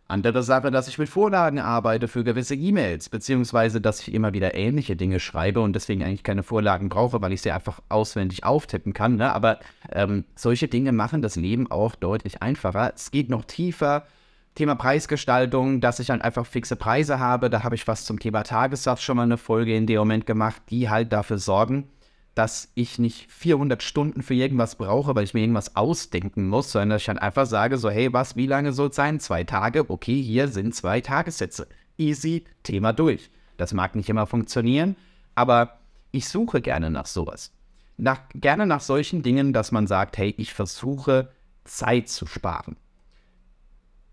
Andere 0.06 0.42
Sache, 0.42 0.70
dass 0.70 0.86
ich 0.86 0.98
mit 0.98 1.08
Vorlagen 1.08 1.58
arbeite 1.58 2.08
für 2.08 2.24
gewisse 2.24 2.54
E-Mails, 2.54 3.08
beziehungsweise 3.08 3.80
dass 3.80 4.00
ich 4.00 4.12
immer 4.12 4.34
wieder 4.34 4.54
ähnliche 4.54 4.96
Dinge 4.96 5.18
schreibe 5.18 5.60
und 5.60 5.72
deswegen 5.72 6.02
eigentlich 6.02 6.22
keine 6.22 6.42
Vorlagen 6.42 6.90
brauche, 6.90 7.22
weil 7.22 7.32
ich 7.32 7.40
sie 7.40 7.52
einfach 7.52 7.80
auswendig 7.88 8.44
auftippen 8.44 8.92
kann. 8.92 9.16
Ne? 9.16 9.32
Aber 9.32 9.60
ähm, 9.90 10.24
solche 10.34 10.68
Dinge 10.68 10.92
machen 10.92 11.22
das 11.22 11.36
Leben 11.36 11.70
auch 11.70 11.94
deutlich 11.94 12.42
einfacher. 12.42 12.92
Es 12.94 13.10
geht 13.10 13.30
noch 13.30 13.46
tiefer. 13.46 14.06
Thema 14.54 14.74
Preisgestaltung, 14.74 15.80
dass 15.80 15.98
ich 15.98 16.08
dann 16.08 16.20
einfach 16.20 16.44
fixe 16.46 16.76
Preise 16.76 17.18
habe. 17.18 17.48
Da 17.48 17.64
habe 17.64 17.74
ich 17.74 17.88
was 17.88 18.04
zum 18.04 18.20
Thema 18.20 18.42
Tagessatz 18.42 19.02
schon 19.02 19.16
mal 19.16 19.22
eine 19.22 19.38
Folge 19.38 19.74
in 19.74 19.86
dem 19.86 19.98
Moment 19.98 20.26
gemacht, 20.26 20.62
die 20.68 20.90
halt 20.90 21.12
dafür 21.14 21.38
sorgen, 21.38 21.88
dass 22.34 22.72
ich 22.74 22.98
nicht 22.98 23.30
400 23.30 23.82
Stunden 23.82 24.22
für 24.22 24.34
irgendwas 24.34 24.76
brauche, 24.76 25.14
weil 25.14 25.24
ich 25.24 25.34
mir 25.34 25.40
irgendwas 25.40 25.76
ausdenken 25.76 26.48
muss, 26.48 26.72
sondern 26.72 26.90
dass 26.90 27.02
ich 27.02 27.06
dann 27.06 27.18
einfach 27.18 27.46
sage, 27.46 27.78
so, 27.78 27.90
hey, 27.90 28.12
was, 28.12 28.36
wie 28.36 28.46
lange 28.46 28.72
soll 28.72 28.88
es 28.88 28.96
sein? 28.96 29.20
Zwei 29.20 29.44
Tage? 29.44 29.88
Okay, 29.88 30.20
hier 30.20 30.48
sind 30.48 30.74
zwei 30.74 31.00
Tagessätze. 31.00 31.68
Easy, 31.96 32.44
Thema 32.64 32.92
durch. 32.92 33.30
Das 33.56 33.72
mag 33.72 33.94
nicht 33.94 34.08
immer 34.08 34.26
funktionieren, 34.26 34.96
aber 35.34 35.78
ich 36.10 36.28
suche 36.28 36.60
gerne 36.60 36.90
nach 36.90 37.06
sowas. 37.06 37.52
Nach, 37.96 38.20
gerne 38.34 38.66
nach 38.66 38.80
solchen 38.80 39.22
Dingen, 39.22 39.52
dass 39.52 39.70
man 39.70 39.86
sagt, 39.86 40.18
hey, 40.18 40.34
ich 40.36 40.52
versuche 40.52 41.30
Zeit 41.62 42.08
zu 42.08 42.26
sparen. 42.26 42.76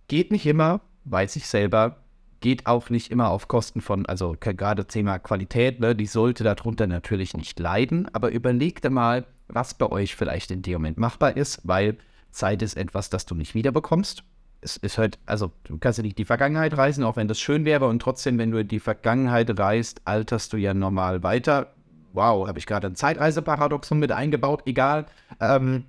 Geht 0.07 0.31
nicht 0.31 0.45
immer, 0.45 0.81
weiß 1.05 1.35
ich 1.37 1.47
selber, 1.47 1.97
geht 2.41 2.65
auch 2.65 2.89
nicht 2.89 3.11
immer 3.11 3.29
auf 3.29 3.47
Kosten 3.47 3.81
von, 3.81 4.05
also 4.07 4.35
gerade 4.39 4.85
Thema 4.85 5.19
Qualität, 5.19 5.79
ne, 5.79 5.95
die 5.95 6.07
sollte 6.07 6.43
darunter 6.43 6.87
natürlich 6.87 7.35
nicht 7.35 7.59
leiden, 7.59 8.09
aber 8.13 8.31
überlegt 8.31 8.89
mal, 8.89 9.25
was 9.47 9.75
bei 9.75 9.89
euch 9.89 10.15
vielleicht 10.15 10.51
in 10.51 10.61
dem 10.61 10.73
Moment 10.73 10.97
machbar 10.97 11.37
ist, 11.37 11.61
weil 11.63 11.97
Zeit 12.31 12.61
ist 12.61 12.77
etwas, 12.77 13.09
das 13.09 13.25
du 13.25 13.35
nicht 13.35 13.53
wiederbekommst. 13.53 14.23
Es 14.61 14.77
ist 14.77 14.97
halt, 14.97 15.19
also 15.25 15.51
du 15.63 15.77
kannst 15.77 15.99
ja 15.99 16.03
nicht 16.03 16.17
die 16.17 16.25
Vergangenheit 16.25 16.75
reisen, 16.77 17.03
auch 17.03 17.15
wenn 17.15 17.27
das 17.27 17.39
schön 17.39 17.65
wäre 17.65 17.87
und 17.87 18.01
trotzdem, 18.01 18.37
wenn 18.37 18.51
du 18.51 18.59
in 18.59 18.67
die 18.67 18.79
Vergangenheit 18.79 19.57
reist, 19.59 20.01
alterst 20.05 20.53
du 20.53 20.57
ja 20.57 20.73
normal 20.73 21.23
weiter. 21.23 21.73
Wow, 22.13 22.47
habe 22.47 22.59
ich 22.59 22.65
gerade 22.65 22.87
ein 22.87 22.95
Zeitreiseparadoxon 22.95 23.99
mit 23.99 24.11
eingebaut, 24.11 24.63
egal. 24.65 25.05
Ähm, 25.39 25.85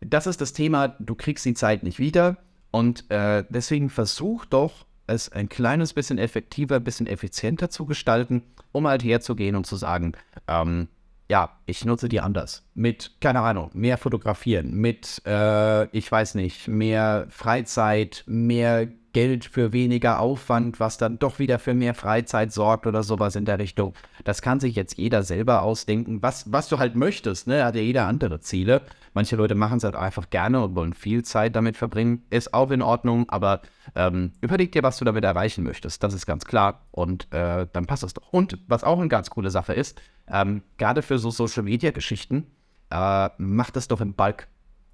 das 0.00 0.26
ist 0.26 0.40
das 0.40 0.52
Thema, 0.52 0.88
du 0.98 1.14
kriegst 1.14 1.44
die 1.44 1.54
Zeit 1.54 1.82
nicht 1.82 1.98
wieder 1.98 2.38
und 2.70 3.10
äh, 3.10 3.44
deswegen 3.50 3.90
versuch 3.90 4.44
doch 4.46 4.86
es 5.10 5.30
ein 5.30 5.48
kleines 5.48 5.92
bisschen 5.92 6.18
effektiver, 6.18 6.76
ein 6.76 6.84
bisschen 6.84 7.06
effizienter 7.06 7.70
zu 7.70 7.86
gestalten, 7.86 8.42
um 8.72 8.86
halt 8.86 9.04
herzugehen 9.04 9.56
und 9.56 9.66
zu 9.66 9.76
sagen, 9.76 10.12
ähm, 10.48 10.88
ja, 11.28 11.56
ich 11.66 11.84
nutze 11.84 12.08
die 12.08 12.20
anders. 12.20 12.64
Mit, 12.74 13.20
keine 13.20 13.40
Ahnung, 13.40 13.70
mehr 13.72 13.98
fotografieren, 13.98 14.74
mit, 14.74 15.22
äh, 15.26 15.86
ich 15.96 16.10
weiß 16.10 16.34
nicht, 16.34 16.66
mehr 16.66 17.26
Freizeit, 17.30 18.24
mehr 18.26 18.88
Geld 19.12 19.44
für 19.44 19.72
weniger 19.72 20.20
Aufwand, 20.20 20.78
was 20.80 20.98
dann 20.98 21.18
doch 21.18 21.38
wieder 21.38 21.58
für 21.58 21.74
mehr 21.74 21.94
Freizeit 21.94 22.52
sorgt 22.52 22.86
oder 22.86 23.02
sowas 23.02 23.36
in 23.36 23.44
der 23.44 23.58
Richtung. 23.58 23.94
Das 24.24 24.42
kann 24.42 24.60
sich 24.60 24.76
jetzt 24.76 24.98
jeder 24.98 25.22
selber 25.22 25.62
ausdenken, 25.62 26.22
was, 26.22 26.52
was 26.52 26.68
du 26.68 26.78
halt 26.78 26.94
möchtest, 26.94 27.46
ne? 27.46 27.64
Hat 27.64 27.74
ja 27.74 27.80
jeder 27.80 28.06
andere 28.06 28.40
Ziele. 28.40 28.82
Manche 29.12 29.36
Leute 29.36 29.54
machen 29.54 29.78
es 29.78 29.84
halt 29.84 29.96
einfach 29.96 30.30
gerne 30.30 30.62
und 30.62 30.76
wollen 30.76 30.94
viel 30.94 31.24
Zeit 31.24 31.56
damit 31.56 31.76
verbringen. 31.76 32.22
Ist 32.30 32.54
auch 32.54 32.70
in 32.70 32.82
Ordnung, 32.82 33.28
aber 33.28 33.62
ähm, 33.94 34.32
überleg 34.40 34.72
dir, 34.72 34.82
was 34.82 34.98
du 34.98 35.04
damit 35.04 35.24
erreichen 35.24 35.64
möchtest. 35.64 36.02
Das 36.02 36.14
ist 36.14 36.26
ganz 36.26 36.44
klar 36.44 36.86
und 36.92 37.32
äh, 37.32 37.66
dann 37.72 37.86
passt 37.86 38.04
es 38.04 38.14
doch. 38.14 38.32
Und 38.32 38.58
was 38.68 38.84
auch 38.84 38.98
eine 38.98 39.08
ganz 39.08 39.30
coole 39.30 39.50
Sache 39.50 39.72
ist, 39.72 40.00
ähm, 40.28 40.62
gerade 40.78 41.02
für 41.02 41.18
so 41.18 41.30
Social 41.30 41.64
Media 41.64 41.90
Geschichten, 41.90 42.46
äh, 42.90 43.30
mach 43.38 43.70
das 43.70 43.88
doch 43.88 44.00
im 44.00 44.14
Bulk. 44.14 44.46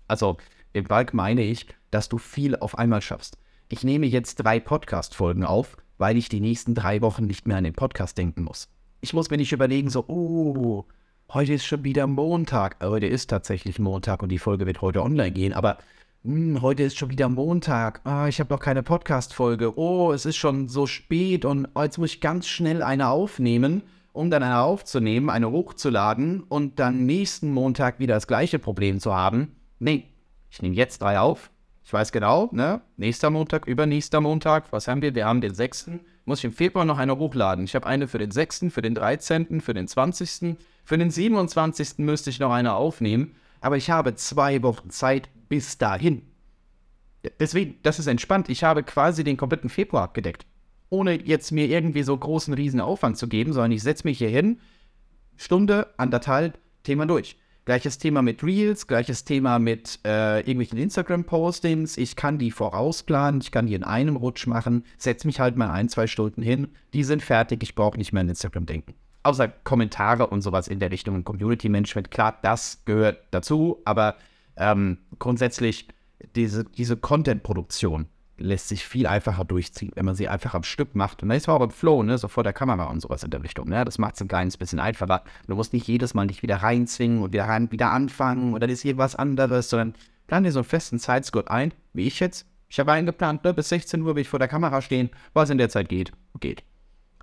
Also 0.09 0.38
im 0.72 0.85
Bulk 0.85 1.12
meine 1.12 1.42
ich, 1.42 1.66
dass 1.90 2.09
du 2.09 2.18
viel 2.18 2.57
auf 2.57 2.79
einmal 2.79 3.02
schaffst 3.02 3.38
ich 3.68 3.83
nehme 3.83 4.07
jetzt 4.07 4.37
drei 4.37 4.61
Podcast-Folgen 4.61 5.44
auf, 5.44 5.76
weil 5.98 6.16
ich 6.16 6.29
die 6.29 6.40
nächsten 6.40 6.74
drei 6.74 7.00
Wochen 7.00 7.26
nicht 7.26 7.48
mehr 7.48 7.57
an 7.57 7.64
den 7.64 7.74
Podcast 7.74 8.16
denken 8.16 8.44
muss. 8.44 8.68
Ich 9.00 9.12
muss 9.12 9.29
mir 9.29 9.38
nicht 9.38 9.52
überlegen, 9.52 9.90
so, 9.90 10.05
oh, 10.07 10.85
heute 11.33 11.55
ist 11.55 11.66
schon 11.66 11.83
wieder 11.83 12.07
Montag. 12.07 12.76
Äh, 12.81 12.87
heute 12.87 13.07
ist 13.07 13.29
tatsächlich 13.29 13.81
Montag 13.81 14.22
und 14.22 14.29
die 14.29 14.38
Folge 14.38 14.66
wird 14.66 14.83
heute 14.83 15.02
online 15.02 15.33
gehen, 15.33 15.52
aber 15.52 15.79
mh, 16.22 16.59
hm, 16.59 16.62
heute 16.62 16.85
ist 16.85 16.96
schon 16.96 17.11
wieder 17.11 17.29
Montag. 17.29 18.02
Ah, 18.05 18.29
ich 18.29 18.38
habe 18.38 18.55
noch 18.55 18.61
keine 18.61 18.85
Podcast-Folge. 18.85 19.76
Oh, 19.76 20.12
es 20.12 20.26
ist 20.26 20.37
schon 20.37 20.68
so 20.68 20.87
spät 20.87 21.44
und 21.44 21.68
oh, 21.74 21.83
jetzt 21.83 21.98
muss 21.98 22.14
ich 22.14 22.20
ganz 22.20 22.46
schnell 22.46 22.85
eine 22.85 23.09
aufnehmen, 23.09 23.83
um 24.12 24.31
dann 24.31 24.44
eine 24.44 24.61
aufzunehmen, 24.61 25.29
eine 25.29 25.50
hochzuladen 25.50 26.44
und 26.44 26.79
dann 26.79 27.05
nächsten 27.05 27.52
Montag 27.52 27.98
wieder 27.98 28.14
das 28.14 28.29
gleiche 28.29 28.61
Problem 28.61 29.00
zu 29.00 29.12
haben. 29.12 29.57
Nee, 29.81 30.05
ich 30.50 30.62
nehme 30.62 30.76
jetzt 30.76 31.02
drei 31.02 31.18
auf, 31.18 31.50
ich 31.87 31.92
weiß 31.92 32.11
genau, 32.11 32.49
ne? 32.51 32.81
Nächster 32.96 33.31
Montag, 33.31 33.68
übernächster 33.68 34.20
Montag, 34.20 34.72
was 34.72 34.88
haben 34.88 35.03
wir? 35.03 35.14
Wir 35.14 35.25
haben 35.25 35.40
den 35.40 35.55
6. 35.55 35.92
Muss 36.25 36.40
ich 36.40 36.44
im 36.46 36.53
Februar 36.53 36.85
noch 36.85 36.99
eine 36.99 37.16
hochladen. 37.16 37.64
Ich 37.64 37.77
habe 37.77 37.87
eine 37.87 38.09
für 38.09 38.18
den 38.18 38.33
6., 38.33 38.66
für 38.70 38.83
den 38.83 38.96
13., 38.96 39.61
für 39.61 39.72
den 39.72 39.87
20., 39.87 40.57
für 40.83 40.99
den 40.99 41.12
27. 41.12 41.99
müsste 41.99 42.31
ich 42.31 42.40
noch 42.40 42.51
eine 42.51 42.75
aufnehmen. 42.75 43.37
Aber 43.61 43.77
ich 43.77 43.88
habe 43.88 44.16
zwei 44.16 44.64
Wochen 44.64 44.90
Zeit 44.90 45.29
bis 45.49 45.79
dahin. 45.79 46.22
Deswegen, 47.38 47.79
das 47.85 48.01
ist 48.01 48.09
entspannt. 48.09 48.49
Ich 48.49 48.64
habe 48.64 48.83
quasi 48.83 49.22
den 49.22 49.37
kompletten 49.37 49.70
Februar 49.70 50.03
abgedeckt. 50.03 50.44
Ohne 50.90 51.25
jetzt 51.25 51.53
mir 51.53 51.68
irgendwie 51.68 52.03
so 52.03 52.16
großen, 52.16 52.53
riesen 52.53 52.81
Aufwand 52.81 53.16
zu 53.16 53.29
geben, 53.29 53.53
sondern 53.53 53.70
ich 53.70 53.85
setze 53.85 54.09
mich 54.09 54.18
hier 54.18 54.29
hin, 54.29 54.59
Stunde, 55.37 55.94
anderthalb, 55.99 56.59
Thema 56.83 57.07
durch. 57.07 57.37
Gleiches 57.66 57.98
Thema 57.98 58.22
mit 58.22 58.44
Reels, 58.44 58.87
gleiches 58.87 59.24
Thema 59.24 59.59
mit 59.59 59.98
äh, 60.05 60.38
irgendwelchen 60.38 60.79
Instagram-Postings. 60.79 61.96
Ich 61.96 62.14
kann 62.14 62.38
die 62.38 62.52
vorausplanen, 62.52 63.40
ich 63.40 63.50
kann 63.50 63.66
die 63.66 63.74
in 63.74 63.83
einem 63.83 64.14
Rutsch 64.14 64.46
machen, 64.46 64.85
setze 64.98 65.26
mich 65.26 65.40
halt 65.40 65.57
mal 65.57 65.70
ein, 65.70 65.88
zwei 65.88 66.07
Stunden 66.07 66.42
hin. 66.42 66.68
Die 66.94 67.02
sind 67.02 67.24
fertig, 67.24 67.64
ich 67.64 67.74
brauche 67.74 67.98
nicht 67.98 68.12
mehr 68.12 68.20
an 68.20 68.29
Instagram 68.29 68.66
denken. 68.66 68.94
Außer 69.24 69.48
Kommentare 69.48 70.29
und 70.29 70.42
sowas 70.42 70.68
in 70.68 70.79
der 70.79 70.92
Richtung 70.92 71.24
Community 71.24 71.68
Management. 71.68 72.12
Klar, 72.12 72.38
das 72.40 72.83
gehört 72.85 73.18
dazu, 73.33 73.83
aber 73.85 74.14
ähm, 74.57 74.98
grundsätzlich 75.18 75.88
diese, 76.37 76.64
diese 76.64 76.96
Content-Produktion 76.96 78.07
lässt 78.38 78.68
sich 78.68 78.87
viel 78.87 79.07
einfacher 79.07 79.44
durchziehen, 79.44 79.92
wenn 79.94 80.05
man 80.05 80.14
sie 80.14 80.29
einfach 80.29 80.55
am 80.55 80.62
Stück 80.62 80.94
macht. 80.94 81.22
Und 81.22 81.29
dann 81.31 81.38
ist 81.38 81.46
man 81.46 81.57
auch 81.57 81.64
im 81.64 81.70
Flow, 81.70 82.03
ne, 82.03 82.18
so 82.18 82.29
vor 82.29 82.44
der 82.44 82.53
Kamera 82.53 82.85
und 82.85 83.01
sowas 83.01 83.22
in 83.22 83.31
der 83.31 83.42
Richtung. 83.42 83.68
Ne? 83.68 83.85
Das 83.85 83.99
macht 83.99 84.16
es 84.16 84.20
ein 84.20 84.29
kleines 84.29 84.57
bisschen 84.57 84.79
einfacher. 84.79 85.22
Du 85.46 85.55
musst 85.55 85.72
nicht 85.72 85.87
jedes 85.87 86.14
Mal 86.14 86.27
nicht 86.27 86.42
wieder 86.42 86.57
reinzwingen 86.57 87.22
und 87.22 87.33
wieder, 87.33 87.44
rein, 87.44 87.70
wieder 87.72 87.90
anfangen 87.92 88.55
und 88.55 88.61
dann 88.61 88.70
ist 88.70 88.83
hier 88.83 88.99
was 88.99 89.16
anderes, 89.16 89.70
sondern 89.70 89.94
plan 90.27 90.44
dir 90.44 90.53
so 90.53 90.61
einen 90.61 90.64
festen 90.64 90.99
Zeitslot 90.99 91.49
ein, 91.49 91.72
wie 91.92 92.07
ich 92.07 92.20
jetzt. 92.20 92.46
Ich 92.68 92.79
habe 92.81 92.92
eingeplant, 92.92 93.44
ne, 93.44 93.55
bis 93.55 93.68
16 93.70 94.03
Uhr 94.03 94.14
will 94.14 94.22
ich 94.22 94.29
vor 94.29 94.38
der 94.38 94.49
Kamera 94.49 94.83
stehen. 94.83 95.11
Was 95.33 95.51
in 95.51 95.59
der 95.59 95.68
Zeit 95.68 95.88
geht, 95.88 96.12
geht. 96.40 96.62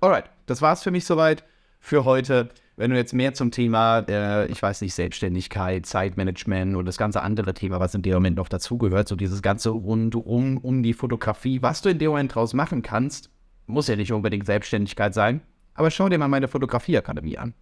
Alright, 0.00 0.24
das 0.46 0.62
war's 0.62 0.82
für 0.82 0.90
mich 0.90 1.04
soweit 1.04 1.44
für 1.80 2.04
heute. 2.04 2.50
Wenn 2.76 2.90
du 2.90 2.96
jetzt 2.96 3.12
mehr 3.12 3.34
zum 3.34 3.52
Thema, 3.52 4.00
äh, 4.08 4.46
ich 4.46 4.60
weiß 4.60 4.80
nicht, 4.80 4.94
Selbstständigkeit, 4.94 5.86
Zeitmanagement 5.86 6.74
und 6.74 6.86
das 6.86 6.96
ganze 6.96 7.22
andere 7.22 7.54
Thema, 7.54 7.78
was 7.78 7.94
in 7.94 8.02
dem 8.02 8.14
Moment 8.14 8.36
noch 8.36 8.48
dazugehört, 8.48 9.06
so 9.06 9.14
dieses 9.14 9.42
ganze 9.42 9.70
rundum 9.70 10.56
um 10.58 10.82
die 10.82 10.92
Fotografie, 10.92 11.62
was 11.62 11.82
du 11.82 11.90
in 11.90 11.98
dem 11.98 12.10
Moment 12.10 12.34
draus 12.34 12.52
machen 12.52 12.82
kannst, 12.82 13.30
muss 13.66 13.86
ja 13.86 13.94
nicht 13.94 14.12
unbedingt 14.12 14.46
Selbstständigkeit 14.46 15.14
sein, 15.14 15.40
aber 15.74 15.90
schau 15.90 16.08
dir 16.08 16.18
mal 16.18 16.28
meine 16.28 16.48
Fotografieakademie 16.48 17.38
an. 17.38 17.54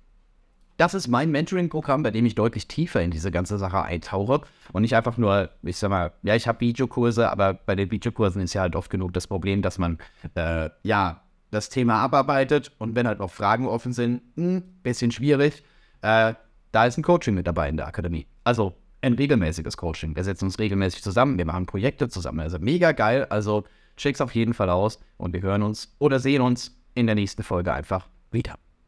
Das 0.79 0.95
ist 0.95 1.07
mein 1.09 1.31
Mentoring-Programm, 1.31 2.03
bei 2.03 2.11
dem 2.11 2.25
ich 2.25 2.35
deutlich 2.35 2.67
tiefer 2.67 3.03
in 3.03 3.11
diese 3.11 3.31
ganze 3.31 3.59
Sache 3.59 3.83
eintauche 3.83 4.41
und 4.73 4.83
nicht 4.83 4.97
einfach 4.97 5.19
nur, 5.19 5.51
ich 5.63 5.77
sag 5.77 5.91
mal, 5.91 6.13
ja, 6.23 6.35
ich 6.35 6.49
habe 6.49 6.61
Videokurse, 6.61 7.31
aber 7.31 7.55
bei 7.55 7.77
den 7.77 7.91
Videokursen 7.91 8.41
ist 8.41 8.55
ja 8.55 8.63
halt 8.63 8.75
oft 8.75 8.91
genug 8.91 9.13
das 9.13 9.27
Problem, 9.27 9.61
dass 9.61 9.79
man, 9.79 9.99
äh, 10.35 10.71
ja, 10.83 11.22
das 11.53 11.69
Thema 11.69 12.01
abarbeitet 12.01 12.73
und 12.79 12.97
wenn 12.97 13.07
halt 13.07 13.21
noch 13.21 13.31
Fragen 13.31 13.67
offen 13.67 13.93
sind, 13.93 14.23
ein 14.37 14.57
hm, 14.57 14.63
bisschen 14.83 15.13
schwierig, 15.13 15.63
äh, 16.01 16.35
da 16.73 16.87
ist 16.87 16.97
ein 16.97 17.03
Coaching 17.03 17.35
mit 17.35 17.47
dabei 17.47 17.69
in 17.69 17.77
der 17.77 17.87
Akademie. 17.87 18.27
Also 18.43 18.75
ein 19.03 19.13
regelmäßiges 19.13 19.77
Coaching. 19.77 20.17
Wir 20.17 20.25
setzen 20.25 20.47
uns 20.47 20.59
regelmäßig 20.59 21.03
zusammen, 21.03 21.37
wir 21.37 21.45
machen 21.45 21.67
Projekte 21.67 22.09
zusammen. 22.09 22.41
Also 22.41 22.59
mega 22.59 22.93
geil. 22.93 23.27
Also 23.29 23.65
check's 23.97 24.21
auf 24.21 24.35
jeden 24.35 24.55
Fall 24.55 24.71
aus 24.71 24.99
und 25.19 25.35
wir 25.35 25.43
hören 25.43 25.63
uns 25.63 25.95
oder 25.99 26.19
sehen 26.19 26.41
uns 26.41 26.75
in 26.95 27.07
der 27.07 27.15
nächsten 27.15 27.43
Folge 27.43 27.73
einfach 27.73 28.09
wieder. 28.31 28.55